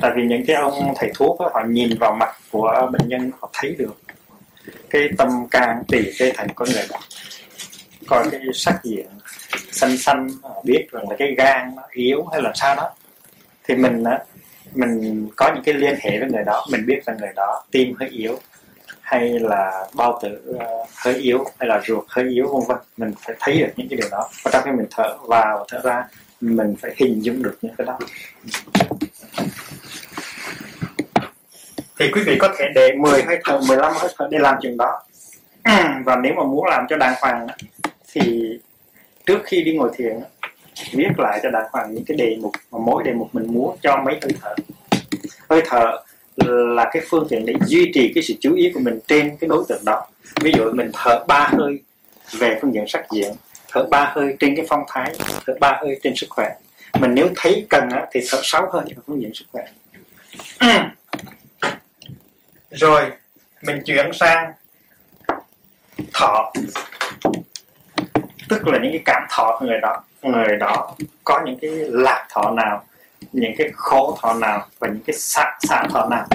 Tại 0.00 0.10
vì 0.16 0.22
những 0.26 0.44
cái 0.46 0.56
ông 0.56 0.94
thầy 0.96 1.10
thuốc 1.14 1.40
đó, 1.40 1.50
họ 1.54 1.62
nhìn 1.68 1.98
vào 1.98 2.14
mặt 2.14 2.36
của 2.50 2.90
bệnh 2.92 3.08
nhân 3.08 3.30
họ 3.40 3.50
thấy 3.52 3.74
được 3.78 4.00
cái 4.90 5.08
tâm 5.18 5.28
can 5.50 5.82
tỳ 5.88 6.12
cái 6.18 6.32
thành 6.34 6.48
con 6.54 6.68
người. 6.72 6.86
Đó 6.90 6.98
coi 8.06 8.30
cái 8.30 8.40
sắc 8.54 8.80
diện 8.84 9.06
xanh 9.72 9.96
xanh 9.96 10.28
biết 10.64 10.86
rằng 10.92 11.08
là 11.10 11.16
cái 11.18 11.34
gan 11.36 11.72
nó 11.76 11.82
yếu 11.92 12.24
hay 12.32 12.42
là 12.42 12.52
sao 12.54 12.76
đó. 12.76 12.90
Thì 13.64 13.74
mình 13.74 14.04
á 14.04 14.18
mình 14.74 15.28
có 15.36 15.52
những 15.54 15.64
cái 15.64 15.74
liên 15.74 15.94
hệ 16.00 16.18
với 16.18 16.28
người 16.30 16.44
đó 16.44 16.66
mình 16.70 16.86
biết 16.86 17.04
rằng 17.06 17.16
người 17.20 17.32
đó 17.36 17.64
tim 17.70 17.94
hơi 18.00 18.08
yếu 18.08 18.38
hay 19.00 19.38
là 19.38 19.86
bao 19.94 20.20
tử 20.22 20.56
ờ, 20.58 20.84
hơi 20.96 21.14
yếu 21.14 21.44
hay 21.58 21.68
là 21.68 21.80
ruột 21.86 22.04
hơi 22.08 22.24
yếu 22.24 22.46
vân 22.46 22.62
vân. 22.68 22.76
Mình 22.96 23.14
phải 23.20 23.36
thấy 23.40 23.58
được 23.58 23.72
những 23.76 23.88
cái 23.88 23.96
điều 23.96 24.08
đó. 24.10 24.28
Và 24.42 24.50
trong 24.50 24.62
khi 24.64 24.70
mình 24.70 24.86
thở 24.90 25.16
vào 25.22 25.58
và 25.58 25.64
thở 25.68 25.80
ra 25.84 26.04
mình 26.40 26.74
phải 26.80 26.94
hình 26.96 27.24
dung 27.24 27.42
được 27.42 27.58
những 27.62 27.74
cái 27.78 27.86
đó. 27.86 27.98
Thì 31.98 32.10
quý 32.12 32.22
vị 32.26 32.36
có 32.40 32.48
thể 32.58 32.64
để 32.74 32.92
10 32.98 33.22
hơi 33.22 33.38
thở 33.44 33.60
15 33.68 33.92
hơi 33.96 34.10
thở 34.18 34.28
để 34.30 34.38
làm 34.38 34.56
chuyện 34.62 34.76
đó. 34.76 35.02
Ừ, 35.64 35.72
và 36.04 36.16
nếu 36.16 36.34
mà 36.34 36.44
muốn 36.44 36.66
làm 36.66 36.86
cho 36.88 36.96
đàng 36.96 37.14
hoàng 37.20 37.46
thì 38.12 38.58
trước 39.26 39.38
khi 39.44 39.62
đi 39.62 39.76
ngồi 39.76 39.90
thiền 39.96 40.20
viết 40.92 41.18
lại 41.18 41.40
cho 41.42 41.50
đàng 41.50 41.66
hoàng 41.72 41.94
những 41.94 42.04
cái 42.04 42.16
đề 42.16 42.36
mục, 42.40 42.52
mà 42.72 42.78
mỗi 42.78 43.02
đề 43.04 43.12
mục 43.12 43.34
mình 43.34 43.46
muốn 43.54 43.76
cho 43.82 44.02
mấy 44.04 44.18
hơi 44.22 44.32
thở. 44.40 44.54
Hơi 45.50 45.62
thở 45.66 45.98
là 46.74 46.90
cái 46.92 47.02
phương 47.08 47.26
tiện 47.28 47.46
để 47.46 47.54
duy 47.66 47.90
trì 47.94 48.12
cái 48.14 48.22
sự 48.22 48.34
chú 48.40 48.54
ý 48.54 48.70
của 48.74 48.80
mình 48.80 49.00
trên 49.06 49.36
cái 49.36 49.48
đối 49.48 49.64
tượng 49.68 49.84
đó. 49.84 50.06
Ví 50.40 50.52
dụ 50.56 50.72
mình 50.72 50.90
thở 50.92 51.24
ba 51.28 51.50
hơi 51.52 51.78
về 52.38 52.58
phương 52.62 52.74
diện 52.74 52.84
sắc 52.88 53.04
diện 53.10 53.32
thở 53.68 53.86
ba 53.90 54.12
hơi 54.14 54.36
trên 54.40 54.56
cái 54.56 54.66
phong 54.68 54.84
thái 54.88 55.14
thở 55.46 55.54
ba 55.60 55.78
hơi 55.80 56.00
trên 56.02 56.16
sức 56.16 56.26
khỏe. 56.30 56.54
Mình 57.00 57.14
nếu 57.14 57.28
thấy 57.36 57.66
cần 57.70 57.90
á, 57.90 58.06
thì 58.12 58.20
thở 58.30 58.40
sáu 58.42 58.70
hơi 58.72 58.84
ở 58.96 59.02
hướng 59.06 59.22
dẫn 59.22 59.34
sức 59.34 59.44
khỏe. 59.52 59.64
Rồi 62.70 63.10
mình 63.62 63.82
chuyển 63.84 64.12
sang 64.12 64.52
thọ 66.14 66.52
tức 68.48 68.66
là 68.66 68.78
những 68.82 68.92
cái 68.92 69.02
cảm 69.04 69.22
thọ 69.30 69.56
của 69.60 69.66
người 69.66 69.80
đó. 69.82 70.02
Người 70.22 70.56
đó 70.56 70.94
có 71.24 71.42
những 71.46 71.58
cái 71.60 71.70
lạc 71.88 72.26
thọ 72.30 72.50
nào 72.50 72.84
những 73.32 73.52
cái 73.58 73.70
khổ 73.74 74.18
thọ 74.20 74.34
nào 74.34 74.66
và 74.78 74.88
những 74.88 75.02
cái 75.06 75.16
xạ 75.16 75.58
xạ 75.68 75.82
thọ 75.90 76.08
nào. 76.08 76.26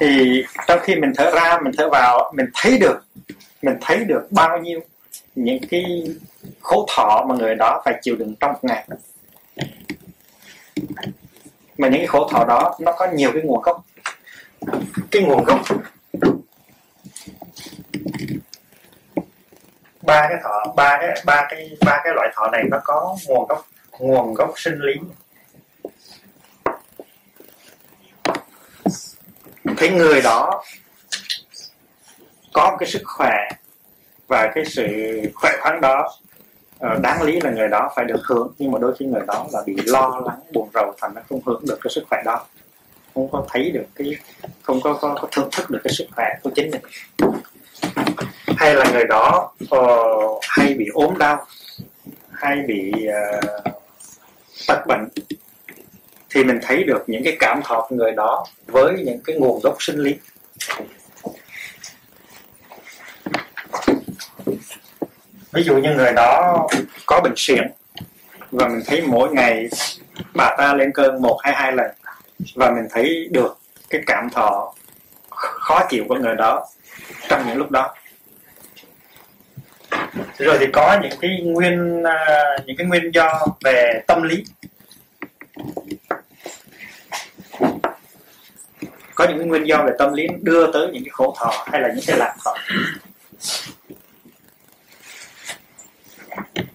Thì 0.00 0.44
trong 0.66 0.80
khi 0.82 0.94
mình 0.94 1.12
thở 1.16 1.30
ra, 1.30 1.58
mình 1.62 1.72
thở 1.78 1.88
vào, 1.88 2.32
mình 2.36 2.46
thấy 2.54 2.78
được, 2.78 2.98
mình 3.62 3.76
thấy 3.80 4.04
được 4.04 4.26
bao 4.30 4.58
nhiêu 4.58 4.80
những 5.34 5.58
cái 5.70 5.84
khổ 6.60 6.86
thọ 6.96 7.24
mà 7.28 7.34
người 7.34 7.54
đó 7.54 7.82
phải 7.84 7.94
chịu 8.02 8.16
đựng 8.16 8.34
trong 8.40 8.52
một 8.52 8.58
ngày. 8.62 8.88
Mà 11.78 11.88
những 11.88 12.00
cái 12.00 12.06
khổ 12.06 12.28
thọ 12.32 12.44
đó, 12.44 12.76
nó 12.80 12.92
có 12.92 13.06
nhiều 13.06 13.30
cái 13.32 13.42
nguồn 13.42 13.62
gốc. 13.62 13.84
Cái 15.10 15.22
nguồn 15.22 15.44
gốc, 15.44 15.60
ba 20.02 20.26
cái 20.28 20.38
thọ, 20.42 20.72
ba 20.76 20.98
cái 21.00 21.22
ba 21.24 21.46
cái 21.50 21.70
ba 21.86 22.00
cái 22.04 22.12
loại 22.14 22.28
thọ 22.34 22.50
này 22.50 22.62
nó 22.70 22.78
có 22.84 23.16
nguồn 23.28 23.46
gốc 23.48 23.66
nguồn 23.98 24.34
gốc 24.34 24.52
sinh 24.56 24.78
lý. 24.78 24.94
Cái 29.76 29.88
người 29.88 30.22
đó 30.22 30.64
có 32.52 32.70
một 32.70 32.76
cái 32.80 32.88
sức 32.88 33.02
khỏe 33.04 33.48
và 34.28 34.52
cái 34.54 34.64
sự 34.64 34.86
khỏe 35.34 35.52
khoắn 35.60 35.80
đó 35.80 36.18
ờ, 36.78 36.98
đáng 37.02 37.22
lý 37.22 37.40
là 37.40 37.50
người 37.50 37.68
đó 37.68 37.92
phải 37.96 38.04
được 38.04 38.20
hưởng 38.24 38.52
nhưng 38.58 38.72
mà 38.72 38.78
đôi 38.78 38.94
khi 38.98 39.06
người 39.06 39.22
đó 39.26 39.46
là 39.52 39.62
bị 39.66 39.76
lo 39.86 40.20
lắng 40.26 40.40
buồn 40.52 40.68
rầu 40.74 40.94
thành 41.00 41.14
nó 41.14 41.20
không 41.28 41.40
hưởng 41.46 41.62
được 41.68 41.78
cái 41.82 41.90
sức 41.94 42.04
khỏe 42.10 42.22
đó. 42.24 42.46
Không 43.14 43.28
có 43.30 43.46
thấy 43.50 43.70
được 43.70 43.84
cái 43.94 44.16
không 44.62 44.80
có, 44.80 44.98
có, 45.00 45.16
có 45.20 45.28
thưởng 45.32 45.48
thức 45.52 45.70
được 45.70 45.80
cái 45.84 45.92
sức 45.92 46.04
khỏe 46.16 46.24
của 46.42 46.50
chính 46.54 46.70
mình. 46.70 46.82
Hay 48.56 48.74
là 48.74 48.84
người 48.92 49.04
đó 49.04 49.52
uh, 49.76 50.38
hay 50.48 50.74
bị 50.74 50.86
ốm 50.94 51.18
đau 51.18 51.46
hay 52.32 52.56
bị 52.68 53.06
ờ, 53.06 53.40
uh, 53.68 53.74
tật 54.66 54.86
bệnh 54.86 55.08
thì 56.34 56.44
mình 56.44 56.58
thấy 56.62 56.84
được 56.84 57.04
những 57.06 57.24
cái 57.24 57.36
cảm 57.40 57.62
thọ 57.64 57.88
người 57.90 58.12
đó 58.12 58.46
với 58.66 58.92
những 58.92 59.20
cái 59.24 59.36
nguồn 59.36 59.60
gốc 59.62 59.76
sinh 59.80 59.98
lý. 59.98 60.14
Ví 65.52 65.62
dụ 65.62 65.76
như 65.76 65.94
người 65.94 66.12
đó 66.12 66.66
có 67.06 67.20
bệnh 67.20 67.32
suyễn, 67.36 67.70
và 68.50 68.68
mình 68.68 68.82
thấy 68.86 69.02
mỗi 69.02 69.28
ngày 69.32 69.68
bà 70.34 70.54
ta 70.58 70.74
lên 70.74 70.92
cơn 70.92 71.22
một 71.22 71.40
hay 71.42 71.54
hai 71.54 71.72
lần, 71.72 71.90
và 72.54 72.70
mình 72.70 72.86
thấy 72.90 73.28
được 73.30 73.58
cái 73.90 74.02
cảm 74.06 74.30
thọ 74.30 74.74
khó 75.30 75.86
chịu 75.90 76.04
của 76.08 76.14
người 76.14 76.34
đó 76.34 76.66
trong 77.28 77.46
những 77.48 77.56
lúc 77.56 77.70
đó. 77.70 77.94
Rồi 80.38 80.56
thì 80.60 80.66
có 80.72 80.98
những 81.02 81.18
cái 81.20 81.40
nguyên 81.44 82.02
à, 82.02 82.44
những 82.66 82.76
cái 82.76 82.86
nguyên 82.86 83.10
do 83.14 83.46
về 83.64 84.02
tâm 84.06 84.22
lý. 84.22 84.44
Có 89.14 89.24
những 89.28 89.38
cái 89.38 89.46
nguyên 89.46 89.64
do 89.64 89.82
về 89.86 89.92
tâm 89.98 90.12
lý 90.12 90.26
đưa 90.42 90.72
tới 90.72 90.88
những 90.92 91.04
cái 91.04 91.10
khổ 91.12 91.36
thọ 91.38 91.64
hay 91.66 91.80
là 91.80 91.88
những 91.88 92.04
cái 92.06 92.16
lạc 92.18 92.34
thọ. 92.44 92.54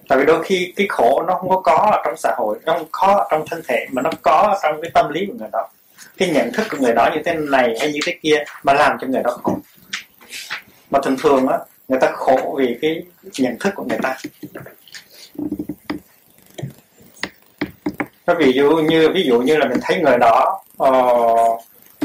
Tại 0.08 0.18
vì 0.18 0.24
đôi 0.26 0.44
khi 0.44 0.72
cái 0.76 0.86
khổ 0.90 1.22
nó 1.26 1.34
không 1.34 1.48
có 1.48 1.60
có 1.60 1.90
ở 1.92 2.02
trong 2.04 2.16
xã 2.16 2.34
hội 2.36 2.58
nó 2.64 2.72
không 2.72 2.88
có 2.92 3.06
ở 3.06 3.28
trong 3.30 3.44
thân 3.50 3.62
thể 3.68 3.86
mà 3.92 4.02
nó 4.02 4.10
có 4.22 4.32
ở 4.32 4.58
trong 4.62 4.82
cái 4.82 4.90
tâm 4.94 5.08
lý 5.10 5.26
của 5.26 5.34
người 5.38 5.48
đó. 5.52 5.68
Cái 6.16 6.30
nhận 6.30 6.52
thức 6.52 6.66
của 6.70 6.76
người 6.80 6.94
đó 6.94 7.10
như 7.14 7.22
thế 7.24 7.34
này 7.34 7.76
hay 7.80 7.92
như 7.92 8.00
thế 8.06 8.18
kia 8.22 8.44
mà 8.62 8.72
làm 8.72 8.96
cho 9.00 9.06
người 9.06 9.22
đó 9.22 9.38
khổ. 9.42 9.56
Mà 10.90 10.98
thường 11.02 11.16
thường 11.22 11.48
á 11.48 11.58
người 11.88 12.00
ta 12.00 12.10
khổ 12.14 12.56
vì 12.58 12.78
cái 12.82 13.02
nhận 13.38 13.58
thức 13.58 13.74
của 13.74 13.84
người 13.84 13.98
ta. 14.02 14.16
Nó 18.26 18.34
ví 18.34 18.52
dụ 18.52 18.70
như 18.70 19.08
ví 19.14 19.24
dụ 19.26 19.40
như 19.40 19.56
là 19.56 19.66
mình 19.68 19.78
thấy 19.82 20.00
người 20.00 20.18
đó 20.20 20.62
uh, 20.82 21.60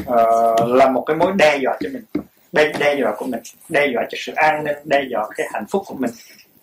uh, 0.08 0.68
là 0.68 0.90
một 0.90 1.04
cái 1.08 1.16
mối 1.16 1.32
đe 1.36 1.58
dọa 1.64 1.78
cho 1.80 1.90
mình. 1.94 2.04
Đe, 2.52 2.72
đe 2.80 2.96
dọa 3.00 3.16
của 3.18 3.26
mình. 3.26 3.42
Đe 3.70 3.88
dọa 3.94 4.04
cho 4.10 4.18
sự 4.22 4.34
an 4.36 4.64
ninh 4.64 4.76
đe 4.84 5.02
dọa 5.12 5.28
cái 5.38 5.48
hạnh 5.54 5.66
phúc 5.70 5.84
của 5.88 5.94
mình. 5.94 6.12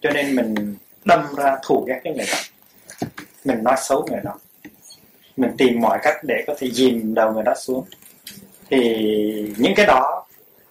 Cho 0.01 0.11
nên 0.11 0.37
mình 0.37 0.77
đâm 1.05 1.27
ra 1.37 1.57
thù 1.63 1.85
ghét 1.89 2.01
cái 2.05 2.13
người 2.13 2.27
đó. 2.33 2.39
Mình 3.45 3.65
nói 3.65 3.75
xấu 3.79 4.07
người 4.11 4.21
đó. 4.25 4.35
Mình 5.37 5.51
tìm 5.59 5.81
mọi 5.81 5.99
cách 6.03 6.17
để 6.23 6.45
có 6.47 6.55
thể 6.59 6.71
dìm 6.71 7.15
đầu 7.15 7.33
người 7.33 7.43
đó 7.43 7.55
xuống. 7.55 7.85
Thì 8.71 8.79
những 9.57 9.75
cái 9.77 9.87
đó 9.87 10.27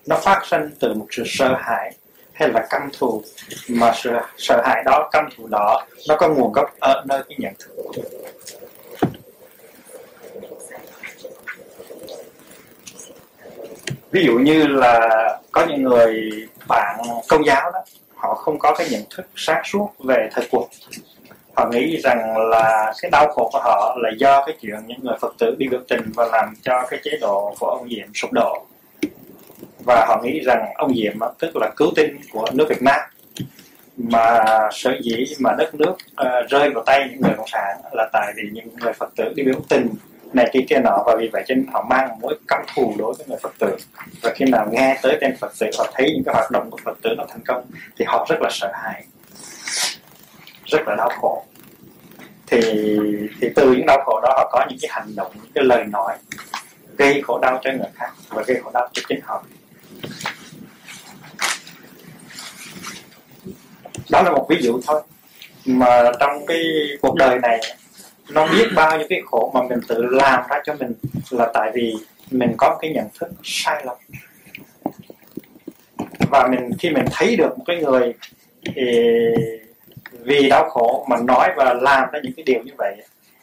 nó 0.07 0.17
phát 0.17 0.41
sinh 0.45 0.69
từ 0.79 0.93
một 0.93 1.07
sự 1.11 1.23
sợ 1.25 1.55
hãi 1.59 1.93
hay 2.33 2.49
là 2.49 2.67
căm 2.69 2.89
thù. 2.99 3.23
Mà 3.69 3.93
sự 3.95 4.11
sợ 4.37 4.61
hãi 4.65 4.83
đó 4.85 5.09
căm 5.11 5.29
thù 5.37 5.47
đó 5.47 5.85
nó 6.07 6.15
có 6.15 6.29
nguồn 6.29 6.51
gốc 6.51 6.75
ở 6.79 7.03
nơi 7.07 7.23
cái 7.29 7.37
nhận 7.39 7.53
thức 7.59 7.71
ví 14.11 14.25
dụ 14.25 14.37
như 14.37 14.67
là 14.67 15.09
có 15.51 15.65
những 15.65 15.83
người 15.83 16.31
bạn 16.67 16.99
công 17.27 17.45
giáo 17.45 17.71
đó 17.71 17.79
họ 18.15 18.35
không 18.35 18.59
có 18.59 18.75
cái 18.77 18.87
nhận 18.91 19.01
thức 19.15 19.25
sáng 19.35 19.61
suốt 19.65 19.89
về 19.99 20.29
thời 20.31 20.47
cuộc. 20.51 20.69
Họ 21.55 21.69
nghĩ 21.71 21.97
rằng 21.97 22.37
là 22.49 22.93
cái 23.01 23.11
đau 23.11 23.27
khổ 23.27 23.49
của 23.53 23.59
họ 23.63 23.97
là 24.01 24.09
do 24.17 24.45
cái 24.45 24.55
chuyện 24.61 24.75
những 24.87 24.99
người 25.03 25.15
phật 25.21 25.33
tử 25.37 25.55
đi 25.57 25.67
biểu 25.67 25.79
tình 25.87 26.01
và 26.15 26.27
làm 26.31 26.53
cho 26.61 26.83
cái 26.89 26.99
chế 27.03 27.11
độ 27.21 27.55
của 27.59 27.67
ông 27.67 27.89
diệm 27.89 28.07
sụp 28.13 28.31
đổ. 28.31 28.65
Và 29.85 30.05
họ 30.07 30.21
nghĩ 30.23 30.39
rằng 30.39 30.65
ông 30.75 30.95
diệm 30.95 31.13
tức 31.39 31.55
là 31.55 31.69
cứu 31.75 31.91
tinh 31.95 32.17
của 32.31 32.45
nước 32.53 32.65
việt 32.69 32.81
nam 32.81 32.99
mà 33.97 34.39
sở 34.71 34.97
dĩ 35.01 35.25
mà 35.39 35.51
đất 35.57 35.75
nước 35.75 35.93
uh, 35.93 36.49
rơi 36.49 36.69
vào 36.69 36.83
tay 36.85 37.07
những 37.11 37.21
người 37.21 37.33
cộng 37.37 37.47
sản 37.47 37.77
là 37.91 38.09
tại 38.13 38.33
vì 38.35 38.43
những 38.53 38.69
người 38.81 38.93
phật 38.93 39.09
tử 39.15 39.33
đi 39.35 39.43
biểu 39.43 39.59
tình 39.69 39.89
này 40.33 40.49
kia 40.53 40.59
kia 40.69 40.79
nọ, 40.79 41.03
và 41.05 41.15
vì 41.19 41.29
vậy 41.33 41.43
cho 41.47 41.55
nên 41.55 41.67
họ 41.73 41.85
mang 41.89 42.19
mối 42.21 42.39
căm 42.47 42.61
thù 42.75 42.95
đối 42.97 43.13
với 43.17 43.27
người 43.27 43.37
phật 43.41 43.53
tử. 43.59 43.77
Và 44.21 44.31
khi 44.35 44.45
nào 44.45 44.67
nghe 44.71 44.99
tới 45.01 45.17
tên 45.21 45.37
phật 45.39 45.51
tử, 45.59 45.69
họ 45.77 45.91
thấy 45.93 46.11
những 46.13 46.23
cái 46.25 46.35
hoạt 46.35 46.51
động 46.51 46.69
của 46.71 46.77
phật 46.83 46.97
tử 47.01 47.09
nó 47.17 47.25
thành 47.29 47.41
công, 47.47 47.65
thì 47.97 48.05
họ 48.05 48.25
rất 48.29 48.41
là 48.41 48.49
sợ 48.51 48.71
hãi, 48.73 49.03
rất 50.65 50.87
là 50.87 50.95
đau 50.95 51.09
khổ. 51.21 51.45
Thì 52.47 52.61
thì 53.41 53.49
từ 53.55 53.71
những 53.73 53.85
đau 53.85 54.03
khổ 54.05 54.19
đó, 54.23 54.33
họ 54.37 54.49
có 54.51 54.65
những 54.69 54.79
cái 54.81 54.89
hành 54.91 55.15
động, 55.15 55.31
những 55.35 55.51
cái 55.55 55.63
lời 55.63 55.83
nói 55.83 56.17
gây 56.97 57.21
khổ 57.21 57.39
đau 57.41 57.59
cho 57.63 57.71
người 57.71 57.89
khác 57.93 58.11
và 58.29 58.43
gây 58.47 58.59
khổ 58.63 58.71
đau 58.73 58.89
cho 58.93 59.01
chính 59.09 59.19
họ. 59.23 59.43
Đó 64.09 64.21
là 64.21 64.31
một 64.31 64.45
ví 64.49 64.57
dụ 64.61 64.79
thôi. 64.87 65.01
Mà 65.65 66.11
trong 66.19 66.45
cái 66.45 66.63
cuộc 67.01 67.15
đời 67.15 67.39
này 67.39 67.59
nó 68.33 68.47
biết 68.47 68.67
bao 68.75 68.97
nhiêu 68.97 69.07
cái 69.09 69.21
khổ 69.25 69.51
mà 69.53 69.61
mình 69.69 69.79
tự 69.87 70.05
làm 70.05 70.43
ra 70.49 70.61
cho 70.65 70.75
mình 70.79 70.93
là 71.29 71.51
tại 71.53 71.71
vì 71.73 71.93
mình 72.31 72.53
có 72.57 72.77
cái 72.81 72.91
nhận 72.91 73.05
thức 73.19 73.29
sai 73.43 73.83
lầm. 73.85 73.97
Và 76.29 76.47
mình, 76.47 76.69
khi 76.79 76.89
mình 76.89 77.05
thấy 77.11 77.35
được 77.35 77.57
một 77.57 77.63
cái 77.67 77.77
người, 77.77 78.13
thì 78.75 78.83
vì 80.23 80.49
đau 80.49 80.69
khổ 80.69 81.05
mà 81.09 81.17
nói 81.17 81.49
và 81.55 81.73
làm 81.73 82.09
ra 82.11 82.19
những 82.23 82.33
cái 82.37 82.43
điều 82.43 82.63
như 82.63 82.71
vậy, 82.77 82.95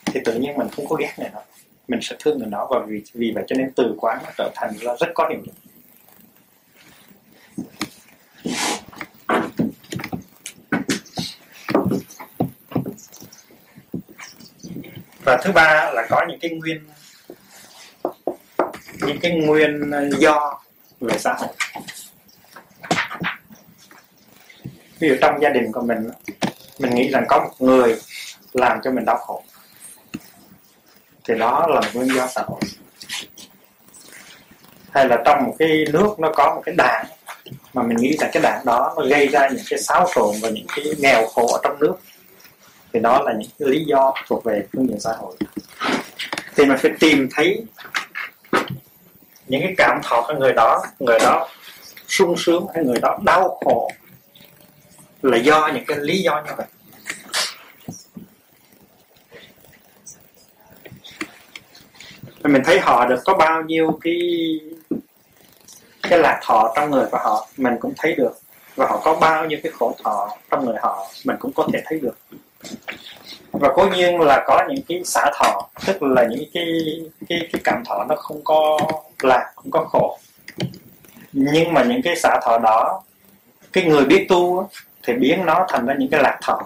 thì 0.04 0.20
tự 0.24 0.34
nhiên 0.34 0.56
mình 0.56 0.68
không 0.76 0.86
có 0.88 0.96
ghét 0.96 1.12
người 1.18 1.28
đó. 1.34 1.40
Mình 1.88 2.00
sẽ 2.02 2.16
thương 2.18 2.38
người 2.38 2.48
đó 2.50 2.68
và 2.70 2.78
vì 2.86 3.02
vì 3.14 3.32
vậy 3.34 3.44
cho 3.46 3.56
nên 3.56 3.70
từ 3.76 3.94
quán 4.00 4.18
nó 4.24 4.30
trở 4.38 4.50
thành 4.54 4.70
là 4.80 4.96
rất 5.00 5.08
có 5.14 5.28
hiệu 5.28 5.38
lực 5.46 5.54
và 15.28 15.36
thứ 15.36 15.52
ba 15.52 15.90
là 15.94 16.06
có 16.10 16.24
những 16.28 16.38
cái 16.40 16.50
nguyên, 16.50 16.84
những 19.00 19.20
cái 19.20 19.32
nguyên 19.32 19.90
do 20.18 20.60
về 21.00 21.18
xã 21.18 21.34
hội. 21.38 21.48
Ví 24.98 25.08
dụ 25.08 25.16
trong 25.20 25.42
gia 25.42 25.48
đình 25.48 25.72
của 25.72 25.80
mình 25.80 26.10
mình 26.78 26.94
nghĩ 26.94 27.08
rằng 27.08 27.24
có 27.28 27.38
một 27.38 27.54
người 27.58 28.00
làm 28.52 28.80
cho 28.84 28.90
mình 28.90 29.04
đau 29.04 29.18
khổ, 29.18 29.42
thì 31.24 31.38
đó 31.38 31.66
là 31.66 31.80
một 31.80 31.88
nguyên 31.94 32.14
do 32.14 32.26
xã 32.26 32.42
hội. 32.46 32.60
Hay 34.90 35.08
là 35.08 35.16
trong 35.24 35.44
một 35.44 35.54
cái 35.58 35.84
nước 35.92 36.18
nó 36.18 36.32
có 36.34 36.54
một 36.54 36.62
cái 36.64 36.74
đảng, 36.78 37.06
mà 37.74 37.82
mình 37.82 37.96
nghĩ 37.96 38.16
rằng 38.20 38.30
cái 38.32 38.42
đảng 38.42 38.62
đó 38.64 38.94
nó 38.96 39.04
gây 39.04 39.28
ra 39.28 39.48
những 39.48 39.64
cái 39.70 39.78
xáo 39.78 40.08
trộn 40.14 40.34
và 40.42 40.48
những 40.48 40.66
cái 40.76 40.84
nghèo 40.98 41.26
khổ 41.26 41.46
ở 41.46 41.60
trong 41.62 41.78
nước 41.80 41.96
thì 42.92 43.00
đó 43.00 43.22
là 43.22 43.32
những 43.32 43.50
cái 43.58 43.68
lý 43.68 43.84
do 43.84 44.14
thuộc 44.28 44.44
về 44.44 44.66
phương 44.72 44.88
diện 44.88 45.00
xã 45.00 45.12
hội. 45.12 45.36
Thì 46.56 46.64
mình 46.64 46.78
phải 46.78 46.90
tìm 47.00 47.28
thấy 47.34 47.64
những 49.46 49.62
cái 49.62 49.74
cảm 49.76 50.00
thọ 50.04 50.24
của 50.28 50.34
người 50.34 50.52
đó 50.52 50.82
người 50.98 51.18
đó 51.18 51.48
sung 52.08 52.34
sướng 52.36 52.66
hay 52.74 52.84
người 52.84 53.00
đó 53.02 53.18
đau 53.24 53.60
khổ 53.64 53.90
là 55.22 55.36
do 55.36 55.70
những 55.74 55.84
cái 55.86 55.96
lý 56.00 56.22
do 56.22 56.42
như 56.46 56.52
vậy. 56.56 56.66
Mình 62.44 62.62
thấy 62.64 62.80
họ 62.80 63.06
được 63.06 63.20
có 63.24 63.34
bao 63.34 63.62
nhiêu 63.62 63.98
cái 64.00 64.20
cái 66.02 66.18
lạc 66.18 66.40
thọ 66.42 66.72
trong 66.76 66.90
người 66.90 67.06
của 67.10 67.18
họ, 67.18 67.48
mình 67.56 67.74
cũng 67.80 67.92
thấy 67.96 68.14
được. 68.14 68.32
Và 68.76 68.86
họ 68.86 69.00
có 69.04 69.14
bao 69.14 69.46
nhiêu 69.46 69.58
cái 69.62 69.72
khổ 69.72 69.96
thọ 70.04 70.36
trong 70.50 70.64
người 70.64 70.76
họ, 70.80 71.10
mình 71.24 71.36
cũng 71.40 71.52
có 71.52 71.68
thể 71.72 71.82
thấy 71.84 72.00
được 72.00 72.18
và 73.60 73.68
cố 73.74 73.86
nhiên 73.96 74.20
là 74.20 74.44
có 74.46 74.64
những 74.68 74.82
cái 74.88 75.04
xả 75.04 75.30
thọ, 75.38 75.68
tức 75.86 76.02
là 76.02 76.26
những 76.30 76.44
cái 76.54 76.66
cái 77.28 77.48
cái 77.52 77.60
cảm 77.64 77.82
thọ 77.86 78.04
nó 78.08 78.14
không 78.16 78.40
có 78.44 78.78
lạc 79.22 79.52
không 79.56 79.70
có 79.70 79.84
khổ. 79.84 80.18
Nhưng 81.32 81.74
mà 81.74 81.82
những 81.82 82.02
cái 82.02 82.16
xả 82.16 82.40
thọ 82.44 82.58
đó, 82.58 83.02
cái 83.72 83.84
người 83.84 84.04
biết 84.04 84.26
tu 84.28 84.68
thì 85.02 85.12
biến 85.12 85.46
nó 85.46 85.66
thành 85.68 85.86
ra 85.86 85.94
những 85.98 86.10
cái 86.10 86.22
lạc 86.22 86.38
thọ. 86.42 86.62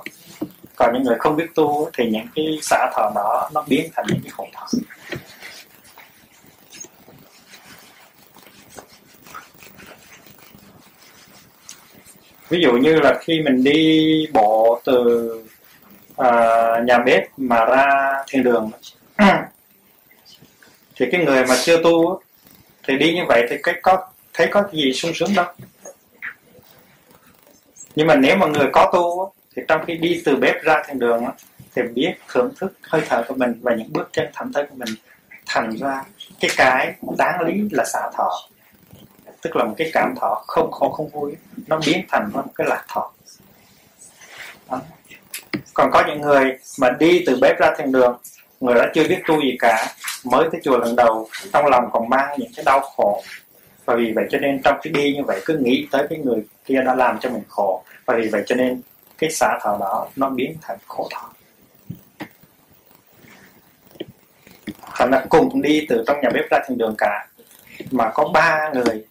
Còn 0.77 0.95
những 0.95 1.03
người 1.03 1.17
không 1.19 1.37
biết 1.37 1.47
tu 1.55 1.91
thì 1.93 2.11
những 2.11 2.27
cái 2.35 2.59
xả 2.63 2.91
thọ 2.95 3.13
đó 3.15 3.51
nó 3.55 3.65
biến 3.69 3.91
thành 3.95 4.05
những 4.09 4.21
cái 4.23 4.31
khổ 4.31 4.47
thọ. 4.55 4.67
Ví 12.49 12.61
dụ 12.63 12.73
như 12.73 12.95
là 13.01 13.19
khi 13.21 13.41
mình 13.45 13.65
đi 13.65 14.27
bộ 14.33 14.81
từ 14.85 15.45
uh, 16.21 16.85
nhà 16.85 16.99
bếp 16.99 17.29
mà 17.37 17.65
ra 17.65 18.15
thiên 18.29 18.43
đường. 18.43 18.71
Thì 20.97 21.07
cái 21.13 21.25
người 21.25 21.45
mà 21.47 21.57
chưa 21.63 21.83
tu 21.83 22.21
thì 22.89 22.99
đi 22.99 23.15
như 23.15 23.23
vậy 23.29 23.47
thì 23.51 23.57
cái 23.63 23.75
có 23.83 24.07
thấy 24.35 24.47
có 24.47 24.65
gì 24.73 24.93
sung 24.93 25.11
sướng 25.15 25.35
đâu. 25.35 25.47
Nhưng 27.97 28.07
mà 28.07 28.15
nếu 28.15 28.37
mà 28.37 28.47
người 28.47 28.67
có 28.73 28.91
tu 28.93 29.33
thì 29.57 29.63
trong 29.69 29.85
khi 29.87 29.97
đi 29.97 30.23
từ 30.25 30.37
bếp 30.37 30.63
ra 30.63 30.83
thiên 30.87 30.99
đường 30.99 31.25
thì 31.75 31.83
biết 31.83 32.15
thưởng 32.29 32.53
thức 32.61 32.73
hơi 32.83 33.03
thở 33.09 33.25
của 33.29 33.35
mình 33.35 33.55
và 33.63 33.75
những 33.75 33.93
bước 33.93 34.09
chân 34.13 34.27
thẩm 34.35 34.53
thơi 34.53 34.65
của 34.71 34.77
mình 34.77 34.95
thành 35.47 35.77
ra 35.81 36.05
cái 36.41 36.51
cái 36.57 36.95
đáng 37.19 37.41
lý 37.41 37.69
là 37.71 37.85
xả 37.85 38.11
thọ. 38.15 38.49
Tức 39.43 39.57
là 39.57 39.65
một 39.65 39.75
cái 39.77 39.91
cảm 39.93 40.15
thọ 40.21 40.45
không 40.47 40.71
khổ 40.71 40.89
không 40.89 41.09
vui 41.09 41.37
nó 41.67 41.81
biến 41.87 42.05
thành 42.09 42.31
một 42.33 42.43
cái 42.55 42.67
lạc 42.71 42.85
thọ. 42.89 43.13
Đó 44.71 44.81
còn 45.75 45.91
có 45.91 46.05
những 46.07 46.21
người 46.21 46.59
mà 46.79 46.91
đi 46.91 47.23
từ 47.27 47.39
bếp 47.41 47.59
ra 47.59 47.75
thiên 47.79 47.93
đường, 47.93 48.19
người 48.61 48.75
đã 48.75 48.91
chưa 48.95 49.09
biết 49.09 49.19
tu 49.29 49.41
gì 49.41 49.57
cả, 49.59 49.87
mới 50.25 50.49
tới 50.53 50.61
chùa 50.65 50.79
lần 50.79 50.97
đầu, 50.97 51.29
trong 51.53 51.67
lòng 51.67 51.89
còn 51.93 52.09
mang 52.09 52.39
những 52.39 52.51
cái 52.57 52.65
đau 52.65 52.81
khổ. 52.81 53.23
Và 53.85 53.95
vì 53.95 54.13
vậy 54.13 54.25
cho 54.31 54.39
nên 54.39 54.63
trong 54.63 54.79
cái 54.83 54.93
đi 54.93 55.15
như 55.15 55.23
vậy, 55.25 55.41
cứ 55.45 55.59
nghĩ 55.59 55.89
tới 55.91 56.07
cái 56.11 56.19
người 56.19 56.43
kia 56.65 56.83
đã 56.87 56.95
làm 56.95 57.19
cho 57.21 57.31
mình 57.31 57.43
khổ. 57.49 57.85
Và 58.07 58.15
vì 58.17 58.29
vậy 58.29 58.43
cho 58.47 58.55
nên 58.55 58.83
cái 59.19 59.31
xả 59.31 59.59
thọ 59.63 59.77
đó 59.81 60.09
nó 60.17 60.29
biến 60.29 60.57
thành 60.63 60.79
khổ 60.87 61.09
thọ. 61.15 61.31
Thành 64.95 65.11
là 65.11 65.27
cùng 65.31 65.63
đi 65.63 65.87
từ 65.89 66.05
trong 66.07 66.21
nhà 66.23 66.31
bếp 66.35 66.51
ra 66.51 66.59
thiên 66.69 66.79
đường 66.79 66.95
cả, 66.99 67.29
mà 67.91 68.11
có 68.15 68.31
ba 68.35 68.71
người 68.75 69.05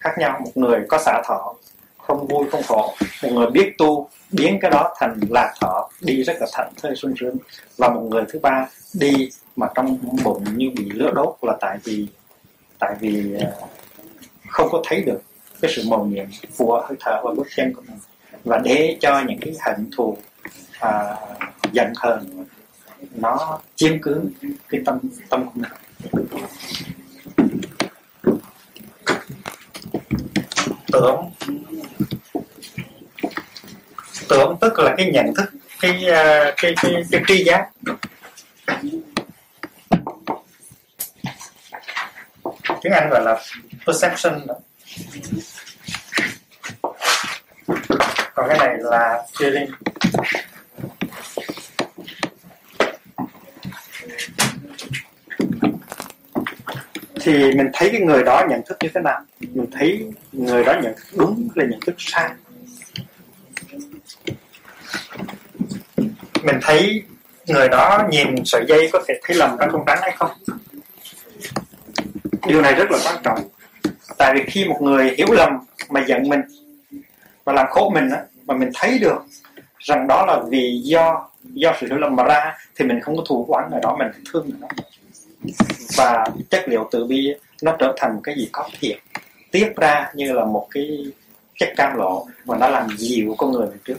khác 0.00 0.14
nhau. 0.18 0.40
Một 0.44 0.50
người 0.54 0.80
có 0.88 0.98
xả 0.98 1.22
thọ 1.24 1.54
không 2.08 2.26
vui 2.26 2.50
không 2.50 2.62
khổ. 2.62 2.94
Một 3.22 3.30
người 3.32 3.50
biết 3.50 3.74
tu 3.78 4.08
biến 4.30 4.58
cái 4.60 4.70
đó 4.70 4.94
thành 4.98 5.20
lạc 5.30 5.54
thọ 5.60 5.90
đi 6.00 6.22
rất 6.22 6.36
là 6.40 6.46
thảnh 6.52 6.72
thơi 6.82 6.96
sung 6.96 7.14
sướng 7.20 7.36
và 7.76 7.88
một 7.88 8.00
người 8.10 8.24
thứ 8.28 8.38
ba 8.38 8.66
đi 8.94 9.30
mà 9.56 9.66
trong 9.74 9.98
bụng 10.24 10.44
như 10.56 10.70
bị 10.76 10.90
lửa 10.90 11.12
đốt 11.14 11.36
là 11.42 11.56
tại 11.60 11.78
vì 11.84 12.06
tại 12.78 12.94
vì 13.00 13.34
ờ, 13.34 13.52
không 14.48 14.68
có 14.70 14.82
thấy 14.84 15.02
được 15.02 15.22
cái 15.60 15.72
sự 15.76 15.82
mầu 15.86 16.06
nhiệm 16.06 16.26
của 16.58 16.84
hơi 16.88 16.96
thở 17.00 17.20
và 17.24 17.30
bước 17.36 17.46
chân 17.56 17.72
của 17.74 17.82
mình. 17.88 17.98
Và 18.44 18.60
để 18.64 18.96
cho 19.00 19.22
những 19.28 19.38
cái 19.40 19.54
hận 19.60 19.90
thù 19.96 20.16
à, 20.80 21.16
giận 21.72 21.92
hờn 21.96 22.46
nó 23.14 23.58
chiếm 23.76 23.92
cứ 24.02 24.22
cái 24.68 24.80
tâm 24.84 24.98
tâm 25.28 25.44
của 25.44 25.52
mình. 25.54 25.70
Tưởng 30.92 31.30
tưởng 34.28 34.56
tức 34.60 34.78
là 34.78 34.94
cái 34.96 35.10
nhận 35.10 35.34
thức 35.34 35.50
cái 35.80 36.10
à, 36.10 36.54
cái 36.56 36.74
cái, 36.82 36.92
cái 37.10 37.22
tri 37.28 37.44
giác. 37.44 37.68
Tiếng 42.82 42.92
anh 42.92 43.10
gọi 43.10 43.22
là 43.24 43.40
perception 43.86 44.46
còn 48.34 48.48
cái 48.48 48.58
này 48.58 48.76
là 48.78 49.22
feeling. 49.32 49.66
Thì 57.20 57.52
mình 57.54 57.70
thấy 57.72 57.90
cái 57.92 58.00
người 58.00 58.22
đó 58.22 58.44
nhận 58.50 58.60
thức 58.66 58.78
như 58.80 58.88
thế 58.94 59.00
nào? 59.00 59.20
Mình 59.40 59.70
thấy 59.72 60.10
người 60.32 60.64
đó 60.64 60.74
nhận 60.82 60.94
thức 60.96 61.04
đúng 61.16 61.48
là 61.54 61.64
nhận 61.64 61.80
thức 61.80 61.94
sai. 61.98 62.30
Mình 66.42 66.58
thấy 66.62 67.02
người 67.46 67.68
đó 67.68 68.02
nhìn 68.10 68.44
sợi 68.44 68.64
dây 68.68 68.90
có 68.92 69.02
thể 69.08 69.14
thấy 69.22 69.36
lầm 69.36 69.56
rắn 69.58 69.70
không 69.70 69.84
rắn 69.86 69.98
hay 70.02 70.16
không? 70.18 70.30
Điều 72.46 72.62
này 72.62 72.74
rất 72.74 72.90
là 72.90 72.98
quan 73.04 73.16
trọng. 73.22 73.38
Tại 74.18 74.34
vì 74.34 74.44
khi 74.46 74.64
một 74.64 74.78
người 74.82 75.14
hiểu 75.16 75.26
lầm 75.30 75.58
mà 75.90 76.04
giận 76.06 76.28
mình 76.28 76.40
và 77.44 77.52
làm 77.52 77.66
khổ 77.70 77.90
mình 77.94 78.10
á, 78.10 78.22
mà 78.46 78.54
mình 78.54 78.70
thấy 78.74 78.98
được 78.98 79.18
rằng 79.78 80.06
đó 80.08 80.24
là 80.26 80.40
vì 80.50 80.80
do 80.84 81.28
do 81.42 81.72
sự 81.80 81.86
hiểu 81.86 81.98
lầm 81.98 82.16
mà 82.16 82.22
ra, 82.22 82.58
thì 82.76 82.84
mình 82.84 83.00
không 83.00 83.16
có 83.16 83.22
thù 83.28 83.46
oán 83.48 83.70
người 83.70 83.80
đó, 83.82 83.96
mình 83.98 84.08
thương 84.32 84.48
người 84.48 84.58
đó. 84.60 84.68
Và 85.96 86.26
chất 86.50 86.68
liệu 86.68 86.88
từ 86.90 87.04
bi 87.04 87.34
nó 87.62 87.76
trở 87.78 87.94
thành 87.96 88.14
một 88.14 88.20
cái 88.24 88.34
gì 88.38 88.48
có 88.52 88.68
thiệt. 88.80 88.98
Tiếp 89.50 89.72
ra 89.76 90.10
như 90.14 90.32
là 90.32 90.44
một 90.44 90.68
cái 90.70 91.06
chất 91.58 91.68
cam 91.76 91.96
lộ 91.96 92.26
mà 92.44 92.58
nó 92.58 92.68
làm 92.68 92.88
dịu 92.98 93.34
con 93.38 93.52
người 93.52 93.66
mình 93.66 93.78
trước 93.84 93.98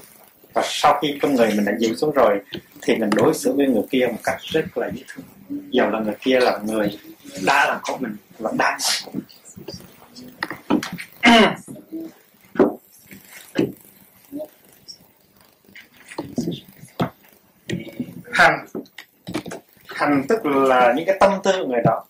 và 0.53 0.61
sau 0.65 0.99
khi 1.01 1.19
con 1.21 1.35
người 1.35 1.47
mình 1.47 1.65
đã 1.65 1.73
dịu 1.79 1.95
xuống 1.95 2.11
rồi, 2.11 2.39
thì 2.81 2.95
mình 2.95 3.09
đối 3.15 3.33
xử 3.33 3.53
với 3.53 3.67
người 3.67 3.83
kia 3.89 4.07
một 4.07 4.19
cách 4.23 4.37
rất 4.41 4.77
là 4.77 4.89
dễ 4.93 5.03
thương. 5.07 5.25
Dầu 5.69 5.89
là 5.89 5.99
người 5.99 6.15
kia 6.19 6.39
là 6.39 6.59
người 6.63 6.99
đã 7.45 7.65
làm 7.67 7.77
khổ 7.81 7.97
mình 7.99 8.15
và 8.39 8.51
đang 8.57 8.71
làm 8.71 8.79
khổ 9.05 9.11
mình. 9.13 9.23
Hành. 18.33 18.65
Hành 19.87 20.23
tức 20.29 20.45
là 20.45 20.93
những 20.97 21.05
cái 21.05 21.17
tâm 21.19 21.31
tư 21.43 21.51
của 21.61 21.67
người 21.67 21.81
đó. 21.85 22.05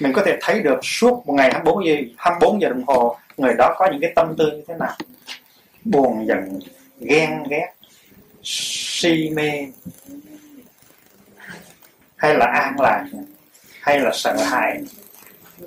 Mình 0.00 0.12
có 0.12 0.22
thể 0.26 0.38
thấy 0.40 0.62
được 0.62 0.78
suốt 0.82 1.22
một 1.26 1.34
ngày 1.34 1.50
24 1.52 1.86
giờ 1.86 1.94
24 2.16 2.60
giờ 2.62 2.68
đồng 2.68 2.84
hồ, 2.86 3.18
người 3.36 3.54
đó 3.58 3.74
có 3.78 3.88
những 3.90 4.00
cái 4.00 4.12
tâm 4.16 4.34
tư 4.38 4.50
như 4.50 4.62
thế 4.68 4.74
nào? 4.80 4.96
Buồn 5.84 6.26
giận 6.26 6.58
ghen 7.00 7.42
ghét, 7.50 7.72
si 8.42 9.30
mê, 9.30 9.66
hay 12.16 12.34
là 12.34 12.46
an 12.46 12.80
lạc, 12.80 13.04
hay 13.80 14.00
là 14.00 14.10
sợ 14.14 14.36
hãi. 14.36 14.80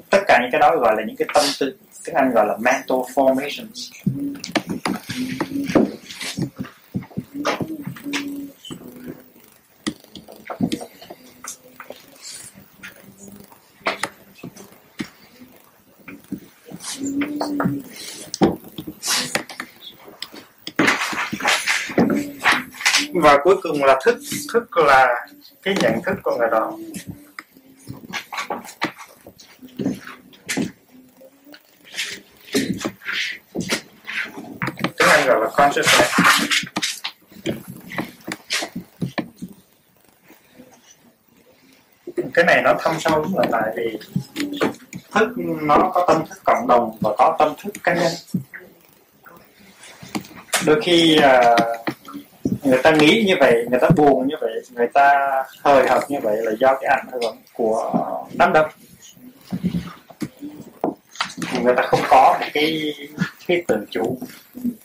Tất 0.10 0.20
cả 0.28 0.40
những 0.42 0.52
cái 0.52 0.60
đó 0.60 0.76
gọi 0.76 0.96
là 0.98 1.04
những 1.08 1.16
cái 1.16 1.28
tâm 1.34 1.46
tư 1.60 1.78
tiếng 2.06 2.16
Anh 2.16 2.32
gọi 2.32 2.48
là 2.48 2.58
mental 2.58 2.98
formations. 3.16 3.92
Và 23.30 23.38
cuối 23.44 23.56
cùng 23.64 23.84
là 23.84 24.00
thức 24.06 24.18
thức 24.54 24.78
là 24.78 25.26
cái 25.64 25.76
nhận 25.82 26.02
thức 26.06 26.16
của 26.24 26.38
người 26.38 26.48
đó. 26.52 26.74
Tiếng 34.98 35.10
anh 35.10 35.28
gọi 35.28 35.40
là 35.42 35.50
consciousness. 35.56 36.20
Cái 42.34 42.46
này 42.46 42.62
nó 42.64 42.74
thâm 42.80 43.00
sâu 43.00 43.26
là 43.36 43.46
tại 43.52 43.74
vì 43.76 44.00
thức 45.12 45.30
nó 45.62 45.92
có 45.94 46.06
tâm 46.08 46.26
thức 46.30 46.42
cộng 46.44 46.68
đồng 46.68 46.98
và 47.02 47.12
có 47.18 47.36
tâm 47.40 47.54
thức 47.64 47.74
cá 47.84 47.94
nhân. 47.94 48.12
Đôi 50.66 50.82
khi 50.84 51.20
uh, 51.20 51.79
người 52.70 52.82
ta 52.84 52.92
nghĩ 52.92 53.24
như 53.28 53.36
vậy, 53.40 53.66
người 53.70 53.80
ta 53.80 53.90
buồn 53.90 54.28
như 54.28 54.36
vậy, 54.42 54.62
người 54.72 54.88
ta 54.94 55.30
hời 55.64 55.88
hợt 55.88 56.04
như 56.10 56.20
vậy 56.24 56.38
là 56.38 56.52
do 56.60 56.78
cái 56.82 56.96
ảnh 56.96 57.08
hưởng 57.12 57.38
của 57.54 57.94
đám 58.34 58.54
đông. 58.54 58.70
Người 61.64 61.74
ta 61.78 61.84
không 61.84 62.02
có 62.10 62.38
một 62.40 62.48
cái 62.54 62.94
cái 63.48 63.64
tự 63.68 63.86
chủ 63.90 64.18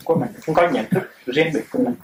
của 0.04 0.14
mình, 0.14 0.28
không 0.46 0.54
có 0.54 0.68
nhận 0.68 0.84
thức 0.90 1.02
riêng 1.26 1.50
biệt 1.54 1.64
của 1.70 1.78
mình. 1.78 1.94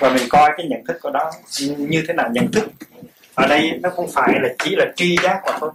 Và 0.00 0.10
mình 0.10 0.22
coi 0.28 0.50
cái 0.56 0.66
nhận 0.68 0.84
thức 0.84 0.96
của 1.02 1.10
đó 1.10 1.30
như 1.78 2.04
thế 2.08 2.14
nào, 2.14 2.30
nhận 2.32 2.52
thức 2.52 2.68
ở 3.34 3.46
đây 3.46 3.78
nó 3.82 3.90
không 3.90 4.10
phải 4.12 4.32
là 4.42 4.48
chỉ 4.64 4.76
là 4.76 4.84
tri 4.96 5.16
giác 5.22 5.40
mà 5.46 5.58
thôi. 5.60 5.70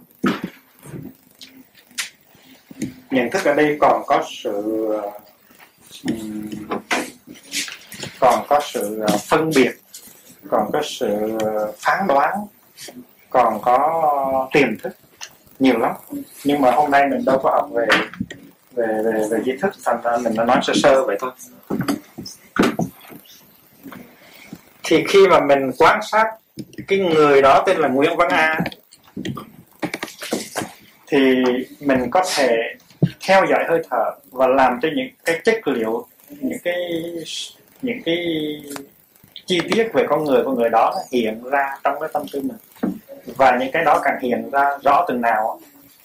Nhận 3.10 3.30
thức 3.30 3.44
ở 3.44 3.54
đây 3.54 3.76
còn 3.80 4.02
có 4.06 4.24
sự 4.42 4.90
còn 8.24 8.44
có 8.48 8.60
sự 8.72 9.00
ờ, 9.00 9.16
phân 9.28 9.50
biệt, 9.56 9.72
còn 10.50 10.70
có 10.72 10.82
sự 10.84 11.38
ờ, 11.40 11.72
phán 11.78 12.06
đoán, 12.06 12.38
còn 13.30 13.58
có 13.62 14.48
tiềm 14.52 14.78
thức 14.78 14.96
nhiều 15.58 15.78
lắm. 15.78 15.92
Nhưng 16.44 16.60
mà 16.60 16.70
hôm 16.70 16.90
nay 16.90 17.06
mình 17.10 17.24
đâu 17.24 17.40
có 17.42 17.50
học 17.50 17.70
về 17.72 17.86
về 18.72 18.86
về 19.04 19.28
về 19.30 19.38
di 19.44 19.52
thức, 19.62 19.74
thành 19.84 20.00
ra 20.04 20.16
mình 20.16 20.34
đã 20.36 20.44
nói 20.44 20.58
sơ 20.62 20.72
sơ 20.82 21.04
vậy 21.04 21.16
thôi. 21.20 21.30
Thì 24.84 25.04
khi 25.08 25.28
mà 25.28 25.40
mình 25.40 25.70
quan 25.78 26.00
sát 26.02 26.26
cái 26.88 26.98
người 26.98 27.42
đó 27.42 27.62
tên 27.66 27.76
là 27.76 27.88
Nguyễn 27.88 28.16
Văn 28.16 28.28
A, 28.28 28.60
thì 31.06 31.34
mình 31.80 32.10
có 32.10 32.24
thể 32.36 32.56
theo 33.20 33.46
dõi 33.50 33.64
hơi 33.68 33.82
thở 33.90 34.10
và 34.30 34.46
làm 34.46 34.78
cho 34.82 34.88
những 34.96 35.08
cái 35.24 35.40
chất 35.44 35.68
liệu, 35.68 36.06
những 36.30 36.58
cái 36.64 36.74
những 37.84 38.02
cái 38.04 38.16
chi 39.46 39.60
tiết 39.70 39.88
về 39.92 40.06
con 40.08 40.24
người 40.24 40.42
của 40.44 40.52
người 40.52 40.70
đó 40.70 40.94
hiện 41.12 41.42
ra 41.50 41.78
trong 41.84 42.00
cái 42.00 42.08
tâm 42.12 42.22
tư 42.32 42.40
mình. 42.40 42.56
Và 43.26 43.56
những 43.60 43.72
cái 43.72 43.84
đó 43.84 44.00
càng 44.04 44.18
hiện 44.22 44.50
ra 44.50 44.78
rõ 44.84 45.04
từng 45.08 45.20
nào 45.20 45.60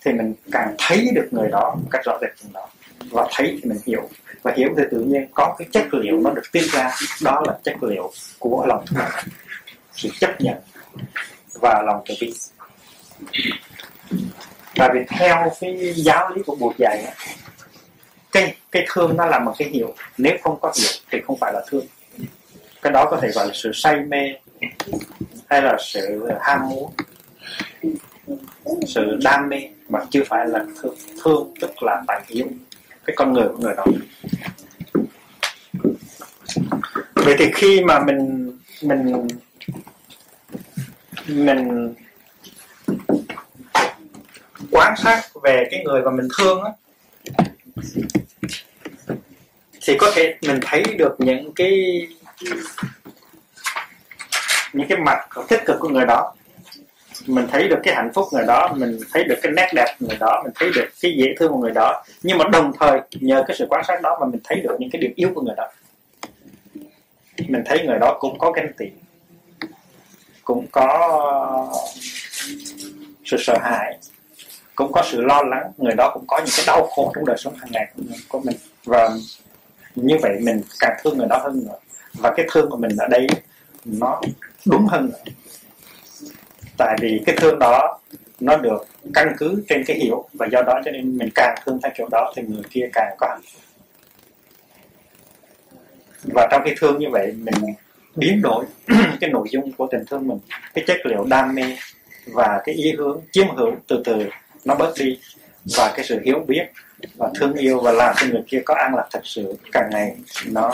thì 0.06 0.12
mình 0.12 0.34
càng 0.52 0.76
thấy 0.78 1.08
được 1.16 1.28
người 1.32 1.50
đó 1.52 1.76
một 1.76 1.88
cách 1.92 2.02
rõ 2.06 2.18
rệt 2.22 2.30
từng 2.42 2.54
đó. 2.54 2.68
Và 3.12 3.28
thấy 3.32 3.60
thì 3.64 3.70
mình 3.70 3.78
hiểu. 3.86 4.10
Và 4.44 4.54
hiểu 4.58 4.70
thì 4.78 4.84
tự 4.92 5.00
nhiên 5.00 5.28
có 5.34 5.56
cái 5.60 5.68
chất 5.72 5.94
liệu 5.94 6.20
nó 6.20 6.30
được 6.30 6.52
tiết 6.52 6.64
ra. 6.72 6.92
Đó 7.24 7.44
là 7.48 7.58
chất 7.64 7.84
liệu 7.84 8.12
của 8.40 8.66
lòng 8.68 8.86
thương 8.88 9.00
sự 9.94 10.10
chấp 10.20 10.42
nhận 10.42 10.56
và 11.62 11.84
lòng 11.86 12.04
từ 12.08 12.16
bi. 12.22 12.34
Và 14.76 14.90
vì 14.94 15.00
theo 15.08 15.52
cái 15.62 15.94
giáo 15.96 16.30
lý 16.30 16.42
của 16.46 16.56
Bụt 16.56 16.76
dạy 16.78 17.04
cái 18.32 18.56
cái 18.72 18.86
thương 18.94 19.18
nó 19.18 19.26
là 19.26 19.40
một 19.40 19.54
cái 19.58 19.70
hiểu 19.70 19.96
nếu 20.18 20.38
không 20.44 20.60
có 20.62 20.74
hiểu 20.78 20.90
thì 21.12 21.22
không 21.22 21.38
phải 21.40 21.54
là 21.54 21.64
thương. 21.68 21.86
Cái 22.82 22.94
đó 22.94 23.06
có 23.12 23.20
thể 23.22 23.32
gọi 23.32 23.48
là 23.48 23.54
sự 23.56 23.72
say 23.74 24.00
mê, 24.00 24.34
hay 25.50 25.62
là 25.62 25.78
sự 25.80 26.30
ham 26.42 26.70
muốn, 26.70 26.92
sự 28.88 29.20
đam 29.24 29.50
mê, 29.50 29.70
mà 29.90 30.00
chưa 30.10 30.24
phải 30.24 30.48
là 30.48 30.66
thương. 30.82 30.96
Thương 31.24 31.54
tức 31.62 31.84
là 31.84 32.04
phải 32.08 32.22
hiểu 32.28 32.48
cái 33.06 33.16
con 33.16 33.34
người 33.34 33.48
của 33.48 33.58
người 33.58 33.74
đó. 33.78 33.86
Vậy 37.16 37.36
thì 37.40 37.52
khi 37.56 37.84
mà 37.84 38.00
mình 38.00 38.52
mình 38.84 39.28
mình 41.28 41.94
quan 44.72 44.94
sát 45.04 45.22
về 45.44 45.68
cái 45.72 45.84
người 45.84 46.02
mà 46.02 46.12
mình 46.12 46.28
thương 46.38 46.64
á 46.64 46.72
thì 49.82 49.98
có 49.98 50.12
thể 50.16 50.36
mình 50.42 50.60
thấy 50.62 50.84
được 50.98 51.16
những 51.20 51.54
cái 51.54 52.08
những 54.74 54.88
cái 54.90 54.98
mặt 54.98 55.28
tích 55.48 55.62
cực 55.66 55.76
của 55.80 55.90
người 55.90 56.06
đó. 56.06 56.34
Mình 57.26 57.48
thấy 57.52 57.68
được 57.68 57.80
cái 57.84 57.96
hạnh 57.96 58.12
phúc 58.14 58.28
người 58.34 58.44
đó, 58.48 58.74
mình 58.78 59.00
thấy 59.14 59.24
được 59.24 59.36
cái 59.42 59.52
nét 59.52 59.72
đẹp 59.76 59.96
của 60.00 60.06
người 60.08 60.18
đó, 60.20 60.42
mình 60.44 60.54
thấy 60.56 60.72
được 60.76 60.86
cái 61.02 61.16
dễ 61.18 61.26
thương 61.40 61.52
của 61.52 61.58
người 61.58 61.72
đó. 61.72 62.04
Nhưng 62.24 62.38
mà 62.38 62.46
đồng 62.52 62.72
thời, 62.80 63.00
nhờ 63.12 63.44
cái 63.48 63.56
sự 63.60 63.66
quan 63.70 63.84
sát 63.88 64.02
đó 64.02 64.18
mà 64.22 64.28
mình 64.28 64.40
thấy 64.44 64.60
được 64.60 64.76
những 64.80 64.90
cái 64.90 65.02
điểm 65.02 65.14
yếu 65.16 65.32
của 65.36 65.42
người 65.42 65.56
đó. 65.58 65.68
Mình 67.48 67.64
thấy 67.66 67.84
người 67.86 67.98
đó 68.00 68.18
cũng 68.20 68.40
có 68.40 68.52
ganh 68.52 68.74
tị 68.78 68.86
cũng 70.44 70.68
có 70.72 71.72
sự 73.26 73.38
sợ 73.40 73.58
hãi 73.62 73.98
cũng 74.80 74.92
có 74.92 75.04
sự 75.12 75.22
lo 75.22 75.42
lắng, 75.42 75.72
người 75.78 75.96
đó 75.98 76.12
cũng 76.14 76.24
có 76.28 76.38
những 76.38 76.54
cái 76.58 76.66
đau 76.68 76.88
khổ 76.88 77.12
trong 77.16 77.26
đời 77.26 77.38
sống 77.38 77.56
hàng 77.56 77.70
ngày 77.72 77.88
của 78.28 78.40
mình 78.40 78.56
và 78.86 79.10
như 79.96 80.18
vậy 80.22 80.32
mình 80.42 80.62
càng 80.80 80.98
thương 81.04 81.18
người 81.18 81.28
đó 81.30 81.38
hơn 81.44 81.64
nữa. 81.66 81.78
Và 82.14 82.34
cái 82.38 82.48
thương 82.52 82.70
của 82.70 82.78
mình 82.78 82.92
ở 82.98 83.08
đây 83.08 83.28
nó 83.86 84.22
đúng 84.66 84.88
hơn 84.88 85.06
nữa. 85.06 85.32
Tại 86.78 86.98
vì 87.02 87.22
cái 87.26 87.36
thương 87.40 87.60
đó 87.60 88.00
nó 88.40 88.58
được 88.58 88.88
căn 89.14 89.36
cứ 89.38 89.64
trên 89.70 89.84
cái 89.88 89.98
hiểu, 89.98 90.30
và 90.34 90.48
do 90.52 90.62
đó 90.62 90.82
cho 90.86 90.92
nên 90.92 91.18
mình 91.18 91.30
càng 91.36 91.56
thương 91.66 91.80
theo 91.84 91.92
kiểu 91.98 92.08
đó 92.12 92.34
thì 92.36 92.42
người 92.42 92.64
kia 92.70 92.90
càng 92.94 93.16
có 93.18 93.28
hạnh 93.30 93.42
phúc. 93.54 93.62
Và 96.24 96.48
trong 96.52 96.62
cái 96.66 96.76
thương 96.80 97.00
như 97.00 97.08
vậy 97.12 97.34
mình 97.38 97.74
biến 98.16 98.42
đổi 98.42 98.66
cái 99.22 99.30
nội 99.30 99.48
dung 99.52 99.72
của 99.72 99.88
tình 99.92 100.06
thương 100.10 100.28
mình, 100.28 100.40
cái 100.74 100.84
chất 100.88 100.98
liệu 101.04 101.26
đam 101.30 101.56
mê 101.56 101.78
và 102.34 102.62
cái 102.66 102.76
ý 102.76 102.94
hướng 102.98 103.22
chiếm 103.32 103.56
hữu 103.56 103.72
từ 103.88 104.02
từ 104.06 104.26
nó 104.66 104.76
bớt 104.76 104.94
đi. 105.00 105.20
Và 105.78 105.94
cái 105.96 106.06
sự 106.06 106.20
hiểu 106.26 106.40
biết 106.48 106.64
và 107.16 107.30
thương 107.36 107.54
yêu 107.54 107.80
và 107.80 107.92
làm 107.92 108.16
cho 108.20 108.28
người 108.28 108.44
kia 108.48 108.62
có 108.66 108.76
an 108.76 108.96
lạc 108.96 109.08
thật 109.12 109.22
sự 109.24 109.58
càng 109.72 109.90
ngày 109.92 110.16
nó 110.46 110.72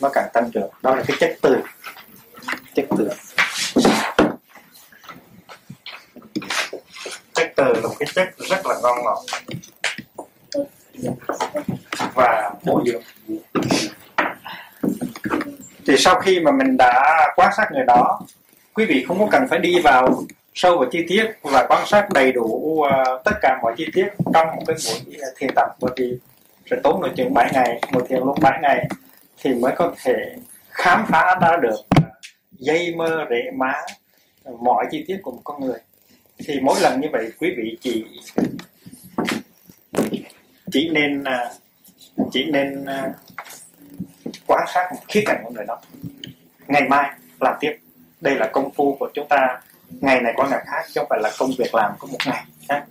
nó 0.00 0.08
càng 0.08 0.28
tăng 0.32 0.50
trưởng. 0.50 0.70
Đó 0.82 0.94
là 0.94 1.02
cái 1.06 1.16
chất 1.20 1.36
từ. 1.42 1.56
Chất 2.74 2.86
từ. 2.98 3.10
Chất 7.34 7.52
từ 7.56 7.64
là 7.64 7.80
một 7.80 7.94
cái 7.98 8.08
chất 8.14 8.28
rất 8.38 8.66
là 8.66 8.74
ngon 8.82 8.98
ngọt. 9.04 9.24
Và 12.14 12.50
bổ 12.64 12.84
dưỡng. 12.86 13.02
Thì 15.86 15.96
sau 15.98 16.20
khi 16.20 16.40
mà 16.40 16.52
mình 16.52 16.76
đã 16.76 17.26
quan 17.36 17.52
sát 17.56 17.68
người 17.72 17.84
đó 17.86 18.20
quý 18.74 18.84
vị 18.84 19.04
không 19.08 19.18
có 19.18 19.28
cần 19.30 19.48
phải 19.50 19.58
đi 19.58 19.80
vào 19.80 20.24
sâu 20.56 20.78
vào 20.78 20.88
chi 20.92 21.04
tiết 21.08 21.26
và 21.42 21.66
quan 21.68 21.86
sát 21.86 22.08
đầy 22.14 22.32
đủ 22.32 22.44
uh, 22.44 23.24
tất 23.24 23.32
cả 23.42 23.58
mọi 23.62 23.74
chi 23.76 23.86
tiết 23.94 24.06
trong 24.34 24.46
một 24.56 24.62
cái 24.66 24.76
buổi 25.06 25.16
thiền 25.36 25.50
tập. 25.54 25.68
Bởi 25.80 25.92
vì 25.96 26.18
sẽ 26.70 26.76
tốn 26.82 27.00
nội 27.00 27.10
chừng 27.16 27.34
7 27.34 27.50
ngày 27.52 27.80
một 27.92 28.06
thiền 28.08 28.18
lúc 28.18 28.40
7 28.40 28.58
ngày 28.62 28.88
thì 29.42 29.54
mới 29.54 29.72
có 29.76 29.94
thể 30.04 30.36
khám 30.70 31.04
phá 31.08 31.38
ra 31.40 31.56
được 31.62 31.76
dây 32.52 32.94
mơ 32.94 33.26
rễ 33.30 33.50
má 33.54 33.72
mọi 34.60 34.86
chi 34.90 35.04
tiết 35.08 35.18
của 35.22 35.30
một 35.30 35.40
con 35.44 35.60
người. 35.60 35.78
Thì 36.38 36.60
mỗi 36.62 36.80
lần 36.80 37.00
như 37.00 37.08
vậy 37.12 37.32
quý 37.38 37.54
vị 37.56 37.78
chỉ 37.80 38.04
chỉ 40.72 40.90
nên 40.92 41.24
à, 41.24 41.50
chỉ 42.32 42.44
nên 42.44 42.84
à, 42.84 43.12
quan 44.46 44.66
sát 44.74 44.88
một 44.92 45.00
khía 45.08 45.22
cạnh 45.26 45.40
của 45.44 45.50
người 45.50 45.64
đó. 45.68 45.80
Ngày 46.68 46.82
mai 46.88 47.10
làm 47.40 47.54
tiếp. 47.60 47.78
Đây 48.20 48.34
là 48.34 48.50
công 48.52 48.70
phu 48.70 48.96
của 49.00 49.10
chúng 49.14 49.28
ta 49.28 49.60
ngày 49.90 50.20
này 50.20 50.32
qua 50.36 50.48
ngày 50.48 50.64
khác 50.66 50.82
chứ 50.92 51.00
không 51.00 51.06
phải 51.10 51.20
là 51.22 51.30
công 51.38 51.50
việc 51.58 51.74
làm 51.74 51.92
có 51.98 52.08
một 52.08 52.18
ngày 52.26 52.44
khác. 52.68 52.84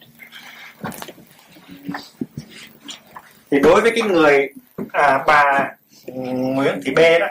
Thì 3.51 3.60
đối 3.60 3.81
với 3.81 3.91
cái 3.91 4.01
người 4.01 4.49
à, 4.93 5.23
bà 5.27 5.71
ừ, 6.05 6.13
Nguyễn 6.15 6.81
Thị 6.86 6.91
B 6.95 6.99
đó 7.19 7.27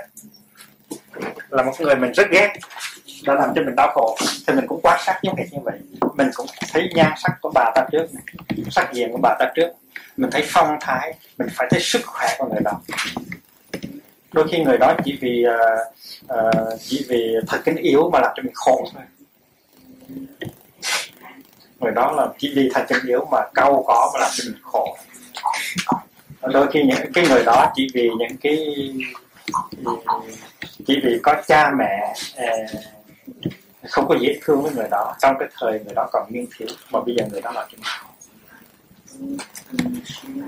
là 1.51 1.63
một 1.63 1.73
người 1.81 1.97
mình 1.97 2.13
rất 2.13 2.31
ghét 2.31 2.53
đã 3.27 3.35
làm 3.35 3.53
cho 3.55 3.63
mình 3.63 3.75
đau 3.77 3.93
khổ 3.95 4.17
thì 4.47 4.55
mình 4.55 4.67
cũng 4.67 4.81
quan 4.83 5.01
sát 5.07 5.19
giống 5.23 5.37
hệt 5.37 5.53
như 5.53 5.59
vậy. 5.63 5.79
Mình 6.15 6.31
cũng 6.35 6.47
thấy 6.73 6.89
nhan 6.95 7.13
sắc 7.17 7.33
của 7.41 7.51
bà 7.55 7.73
ta 7.75 7.87
trước 7.93 8.07
sắc 8.71 8.93
diện 8.93 9.13
của 9.13 9.19
bà 9.23 9.37
ta 9.39 9.53
trước. 9.55 9.73
Mình 10.17 10.31
thấy 10.31 10.43
phong 10.47 10.77
thái 10.81 11.15
mình 11.39 11.49
phải 11.55 11.67
thấy 11.71 11.81
sức 11.81 12.01
khỏe 12.05 12.29
của 12.39 12.47
người 12.47 12.61
đó. 12.65 12.81
Đôi 14.33 14.49
khi 14.53 14.59
người 14.59 14.79
đó 14.79 14.95
chỉ 15.05 15.19
vì 15.21 15.45
uh, 15.47 16.35
uh, 16.39 16.81
chỉ 16.81 17.07
vì 17.09 17.35
thật 17.49 17.61
kính 17.65 17.77
yếu 17.77 18.11
mà 18.11 18.19
làm 18.21 18.33
cho 18.37 18.43
mình 18.43 18.55
khổ 18.55 18.89
thôi 18.95 19.03
người 21.81 21.93
đó 21.93 22.13
là 22.13 22.29
chỉ 22.39 22.53
vì 22.57 22.71
thật 22.75 22.85
chân 22.89 22.99
yếu 23.07 23.27
mà 23.31 23.39
câu 23.55 23.85
có 23.87 24.11
mà 24.15 24.21
làm 24.21 24.31
cho 24.35 24.45
mình 24.47 24.61
khổ. 24.63 24.97
Đôi 26.53 26.67
khi 26.73 26.83
những 26.83 27.13
cái 27.13 27.29
người 27.29 27.45
đó 27.45 27.73
chỉ 27.75 27.89
vì 27.95 28.11
những 28.19 28.37
cái, 28.41 28.75
chỉ 30.87 31.01
vì 31.05 31.19
có 31.23 31.43
cha 31.47 31.73
mẹ 31.79 32.15
à, 32.37 32.47
không 33.89 34.09
có 34.09 34.17
dễ 34.21 34.39
thương 34.43 34.63
với 34.63 34.73
người 34.75 34.89
đó, 34.91 35.15
trong 35.21 35.37
cái 35.39 35.49
thời 35.59 35.73
người 35.73 35.95
đó 35.95 36.09
còn 36.13 36.27
niên 36.33 36.47
thiếu, 36.57 36.69
mà 36.91 37.01
bây 37.01 37.15
giờ 37.19 37.27
người 37.31 37.41
đó 37.41 37.53
là 37.53 37.67
cái 37.71 37.81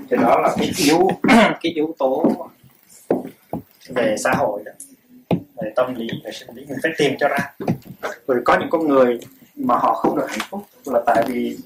thì 0.09 0.17
đó 0.21 0.41
là 0.41 0.55
cái 0.57 0.71
yếu 0.77 1.07
cái 1.61 1.71
yếu 1.75 1.95
tố 1.99 2.25
về 3.89 4.15
xã 4.23 4.31
hội 4.31 4.63
đó, 4.65 4.71
về 5.29 5.71
tâm 5.75 5.95
lý, 5.95 6.07
về 6.23 6.31
sinh 6.31 6.49
lý, 6.55 6.65
mình 6.65 6.77
phải 6.83 6.91
tìm 6.97 7.13
cho 7.19 7.27
ra. 7.27 7.53
Rồi 8.27 8.41
có 8.45 8.57
những 8.59 8.69
con 8.69 8.87
người 8.87 9.19
mà 9.57 9.75
họ 9.75 9.93
không 9.93 10.15
được 10.15 10.29
hạnh 10.29 10.47
phúc. 10.49 10.61
Là 10.85 10.99
tại 11.05 11.23
vì 11.27 11.57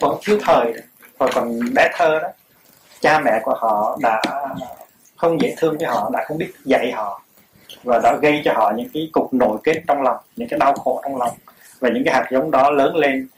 còn 0.00 0.18
thiếu 0.22 0.38
thời 0.42 0.72
hồi 1.18 1.30
còn 1.34 1.58
bé 1.74 1.90
thơ 1.94 2.18
đó 2.22 2.28
cha 3.00 3.20
mẹ 3.20 3.40
của 3.42 3.54
họ 3.54 3.98
đã 4.00 4.22
không 5.16 5.40
dễ 5.40 5.54
thương 5.58 5.78
với 5.78 5.86
họ 5.88 6.10
đã 6.12 6.24
không 6.28 6.38
biết 6.38 6.52
dạy 6.64 6.92
họ 6.92 7.22
và 7.84 8.00
đã 8.02 8.16
gây 8.22 8.42
cho 8.44 8.52
họ 8.52 8.72
những 8.76 8.88
cái 8.94 9.10
cục 9.12 9.34
nội 9.34 9.58
kết 9.64 9.82
trong 9.86 10.02
lòng 10.02 10.16
những 10.36 10.48
cái 10.48 10.58
đau 10.58 10.72
khổ 10.72 11.00
trong 11.04 11.16
lòng 11.16 11.36
và 11.80 11.88
những 11.88 12.04
cái 12.04 12.14
hạt 12.14 12.28
giống 12.30 12.50
đó 12.50 12.70
lớn 12.70 12.96
lên 12.96 13.28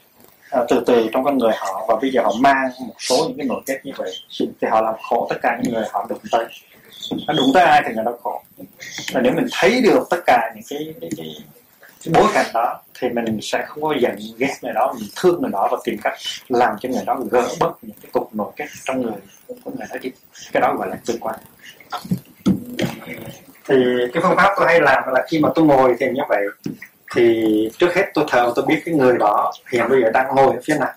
uh, 0.61 0.67
từ 0.69 0.83
từ 0.85 1.07
trong 1.11 1.23
con 1.23 1.37
người 1.37 1.51
họ. 1.55 1.85
Và 1.87 1.95
bây 2.01 2.11
giờ 2.11 2.21
họ 2.23 2.33
mang 2.39 2.69
một 2.87 2.93
số 2.99 3.15
những 3.27 3.37
cái 3.37 3.47
nội 3.47 3.61
kết 3.65 3.79
như 3.83 3.91
vậy 3.97 4.11
thì 4.39 4.67
họ 4.71 4.81
làm 4.81 4.95
khổ 5.09 5.27
tất 5.29 5.35
cả 5.41 5.59
những 5.63 5.73
người 5.73 5.85
họ 5.91 6.05
đụng 6.09 6.21
tới. 6.31 6.45
Nó 7.27 7.33
đụng 7.33 7.51
tới 7.53 7.63
ai 7.63 7.81
thì 7.87 7.93
người 7.93 8.03
đó 8.05 8.13
khổ. 8.23 8.41
Và 9.13 9.21
nếu 9.21 9.33
mình 9.33 9.47
thấy 9.51 9.81
được 9.81 10.07
tất 10.09 10.19
cả 10.25 10.51
những 10.55 10.63
cái, 10.69 10.93
cái, 11.01 11.09
cái, 11.17 11.35
cái 12.03 12.13
bối 12.13 12.31
cảnh 12.33 12.45
đó 12.53 12.79
thì 12.99 13.09
mình 13.09 13.39
sẽ 13.41 13.65
không 13.67 13.83
có 13.83 13.95
giận 13.99 14.15
ghét 14.37 14.53
người 14.61 14.73
đó, 14.73 14.93
mình 14.99 15.09
thương 15.15 15.41
người 15.41 15.51
đó 15.51 15.67
và 15.71 15.77
tìm 15.83 15.97
cách 16.03 16.13
làm 16.49 16.75
cho 16.79 16.89
người 16.89 17.03
đó 17.05 17.19
gỡ 17.31 17.47
bớt 17.59 17.71
những 17.81 17.95
cái 18.01 18.09
cục 18.11 18.35
nội 18.35 18.51
kết 18.55 18.65
trong 18.85 19.01
người, 19.01 19.11
của 19.47 19.71
người 19.77 19.87
đó 19.89 19.95
đi 20.01 20.11
cái 20.51 20.61
đó 20.61 20.75
gọi 20.77 20.89
là 20.89 20.97
tương 21.05 21.19
quan. 21.19 21.35
Thì 23.67 23.75
cái 24.13 24.23
phương 24.23 24.35
pháp 24.37 24.53
tôi 24.57 24.67
hay 24.67 24.81
làm 24.81 25.03
là 25.13 25.25
khi 25.29 25.39
mà 25.39 25.49
tôi 25.55 25.65
ngồi 25.65 25.95
thì 25.99 26.05
như 26.13 26.21
vậy. 26.29 26.43
Thì 27.15 27.45
trước 27.77 27.95
hết 27.95 28.05
tôi 28.13 28.25
thờ 28.29 28.53
tôi 28.55 28.65
biết 28.65 28.81
cái 28.85 28.95
người 28.95 29.17
đó 29.17 29.53
hiện 29.71 29.89
bây 29.89 30.01
giờ 30.01 30.09
đang 30.11 30.35
ngồi 30.35 30.55
ở 30.55 30.61
phía 30.63 30.77
nào 30.79 30.93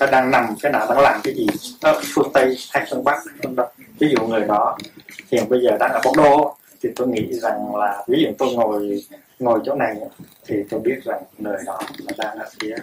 nó 0.00 0.06
đang 0.06 0.30
nằm 0.30 0.54
cái 0.62 0.72
nào, 0.72 0.86
đang 0.88 0.98
làm 0.98 1.20
cái 1.24 1.34
gì, 1.34 1.46
ở 1.80 2.00
phương 2.14 2.30
tây 2.34 2.56
hay 2.70 2.86
phương 2.90 3.04
bắc, 3.04 3.18
phương 3.42 3.56
đông. 3.56 3.68
Ví 3.98 4.08
dụ 4.16 4.26
người 4.26 4.40
đó 4.40 4.78
hiện 5.32 5.48
bây 5.48 5.60
giờ 5.60 5.76
đang 5.80 5.92
ở 5.92 6.00
Bắc 6.04 6.10
Đô 6.16 6.56
thì 6.82 6.88
tôi 6.96 7.08
nghĩ 7.08 7.32
rằng 7.32 7.76
là 7.76 8.04
ví 8.08 8.22
dụ 8.22 8.28
tôi 8.38 8.54
ngồi 8.54 9.02
ngồi 9.38 9.60
chỗ 9.64 9.74
này 9.74 9.96
thì 10.46 10.56
tôi 10.70 10.80
biết 10.80 11.04
rằng 11.04 11.22
nơi 11.38 11.56
đó 11.66 11.80
là 11.98 12.12
đang 12.18 12.38
ở 12.38 12.48
phía 12.60 12.76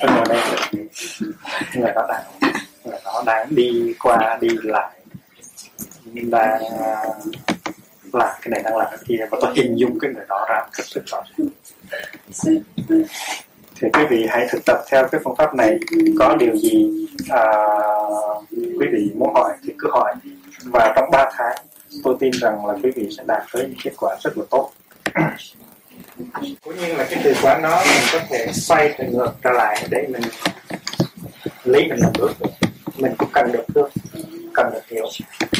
tôi 0.00 0.10
ngồi 0.10 0.24
đây 0.28 0.40
người 1.74 1.92
đó 1.94 2.06
đang 2.08 2.24
người 2.84 2.98
đó 3.04 3.22
đang 3.26 3.54
đi 3.54 3.94
qua, 3.98 4.38
đi 4.40 4.48
lại. 4.62 4.90
Đang, 6.14 6.62
làm 8.12 8.36
cái 8.42 8.50
này, 8.50 8.62
đang 8.62 8.76
làm 8.76 8.86
cái 8.90 8.98
kia. 9.06 9.26
Và 9.30 9.38
tôi 9.40 9.52
hình 9.56 9.78
dung 9.78 9.98
cái 9.98 10.10
người 10.14 10.24
đó 10.28 10.46
ra 10.48 10.66
rất 10.72 10.84
rất 10.86 11.02
rõ 11.06 11.22
thì 13.82 13.88
quý 13.92 14.06
vị 14.10 14.26
hãy 14.28 14.46
thực 14.50 14.64
tập 14.64 14.84
theo 14.90 15.08
cái 15.08 15.20
phương 15.24 15.36
pháp 15.36 15.54
này. 15.54 15.78
Có 16.18 16.36
điều 16.36 16.56
gì 16.56 17.06
à, 17.28 17.42
quý 18.50 18.86
vị 18.92 19.10
muốn 19.14 19.34
hỏi 19.34 19.52
thì 19.62 19.72
cứ 19.78 19.90
hỏi. 19.90 20.14
Và 20.64 20.92
trong 20.96 21.10
3 21.10 21.30
tháng 21.36 21.56
tôi 22.04 22.16
tin 22.20 22.32
rằng 22.32 22.66
là 22.66 22.74
quý 22.82 22.90
vị 22.96 23.08
sẽ 23.16 23.22
đạt 23.26 23.42
tới 23.52 23.62
những 23.62 23.78
kết 23.84 23.92
quả 23.96 24.16
rất 24.20 24.38
là 24.38 24.44
tốt. 24.50 24.70
Cũng 26.64 26.76
như 26.76 26.94
là 26.94 27.06
cái 27.10 27.20
từ 27.24 27.34
quán 27.42 27.62
đó 27.62 27.82
mình 27.86 28.02
có 28.12 28.18
thể 28.30 28.46
xoay 28.52 28.94
từ 28.98 29.04
ngược 29.04 29.32
trở 29.44 29.50
lại 29.50 29.86
để 29.90 30.06
mình 30.12 30.22
lấy 31.64 31.88
mình 31.88 31.98
làm 31.98 32.12
bước 32.18 32.32
mình 32.98 33.12
cũng 33.18 33.28
cần 33.32 33.52
được 33.52 33.64
thương 33.74 33.90
cần 34.54 34.70
được 34.72 34.88
hiểu. 34.88 35.06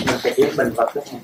Mình 0.06 0.16
phải 0.22 0.32
hiểu 0.36 0.48
mình 0.56 0.72
và 0.76 0.86
thương 0.94 1.04
mình 1.12 1.20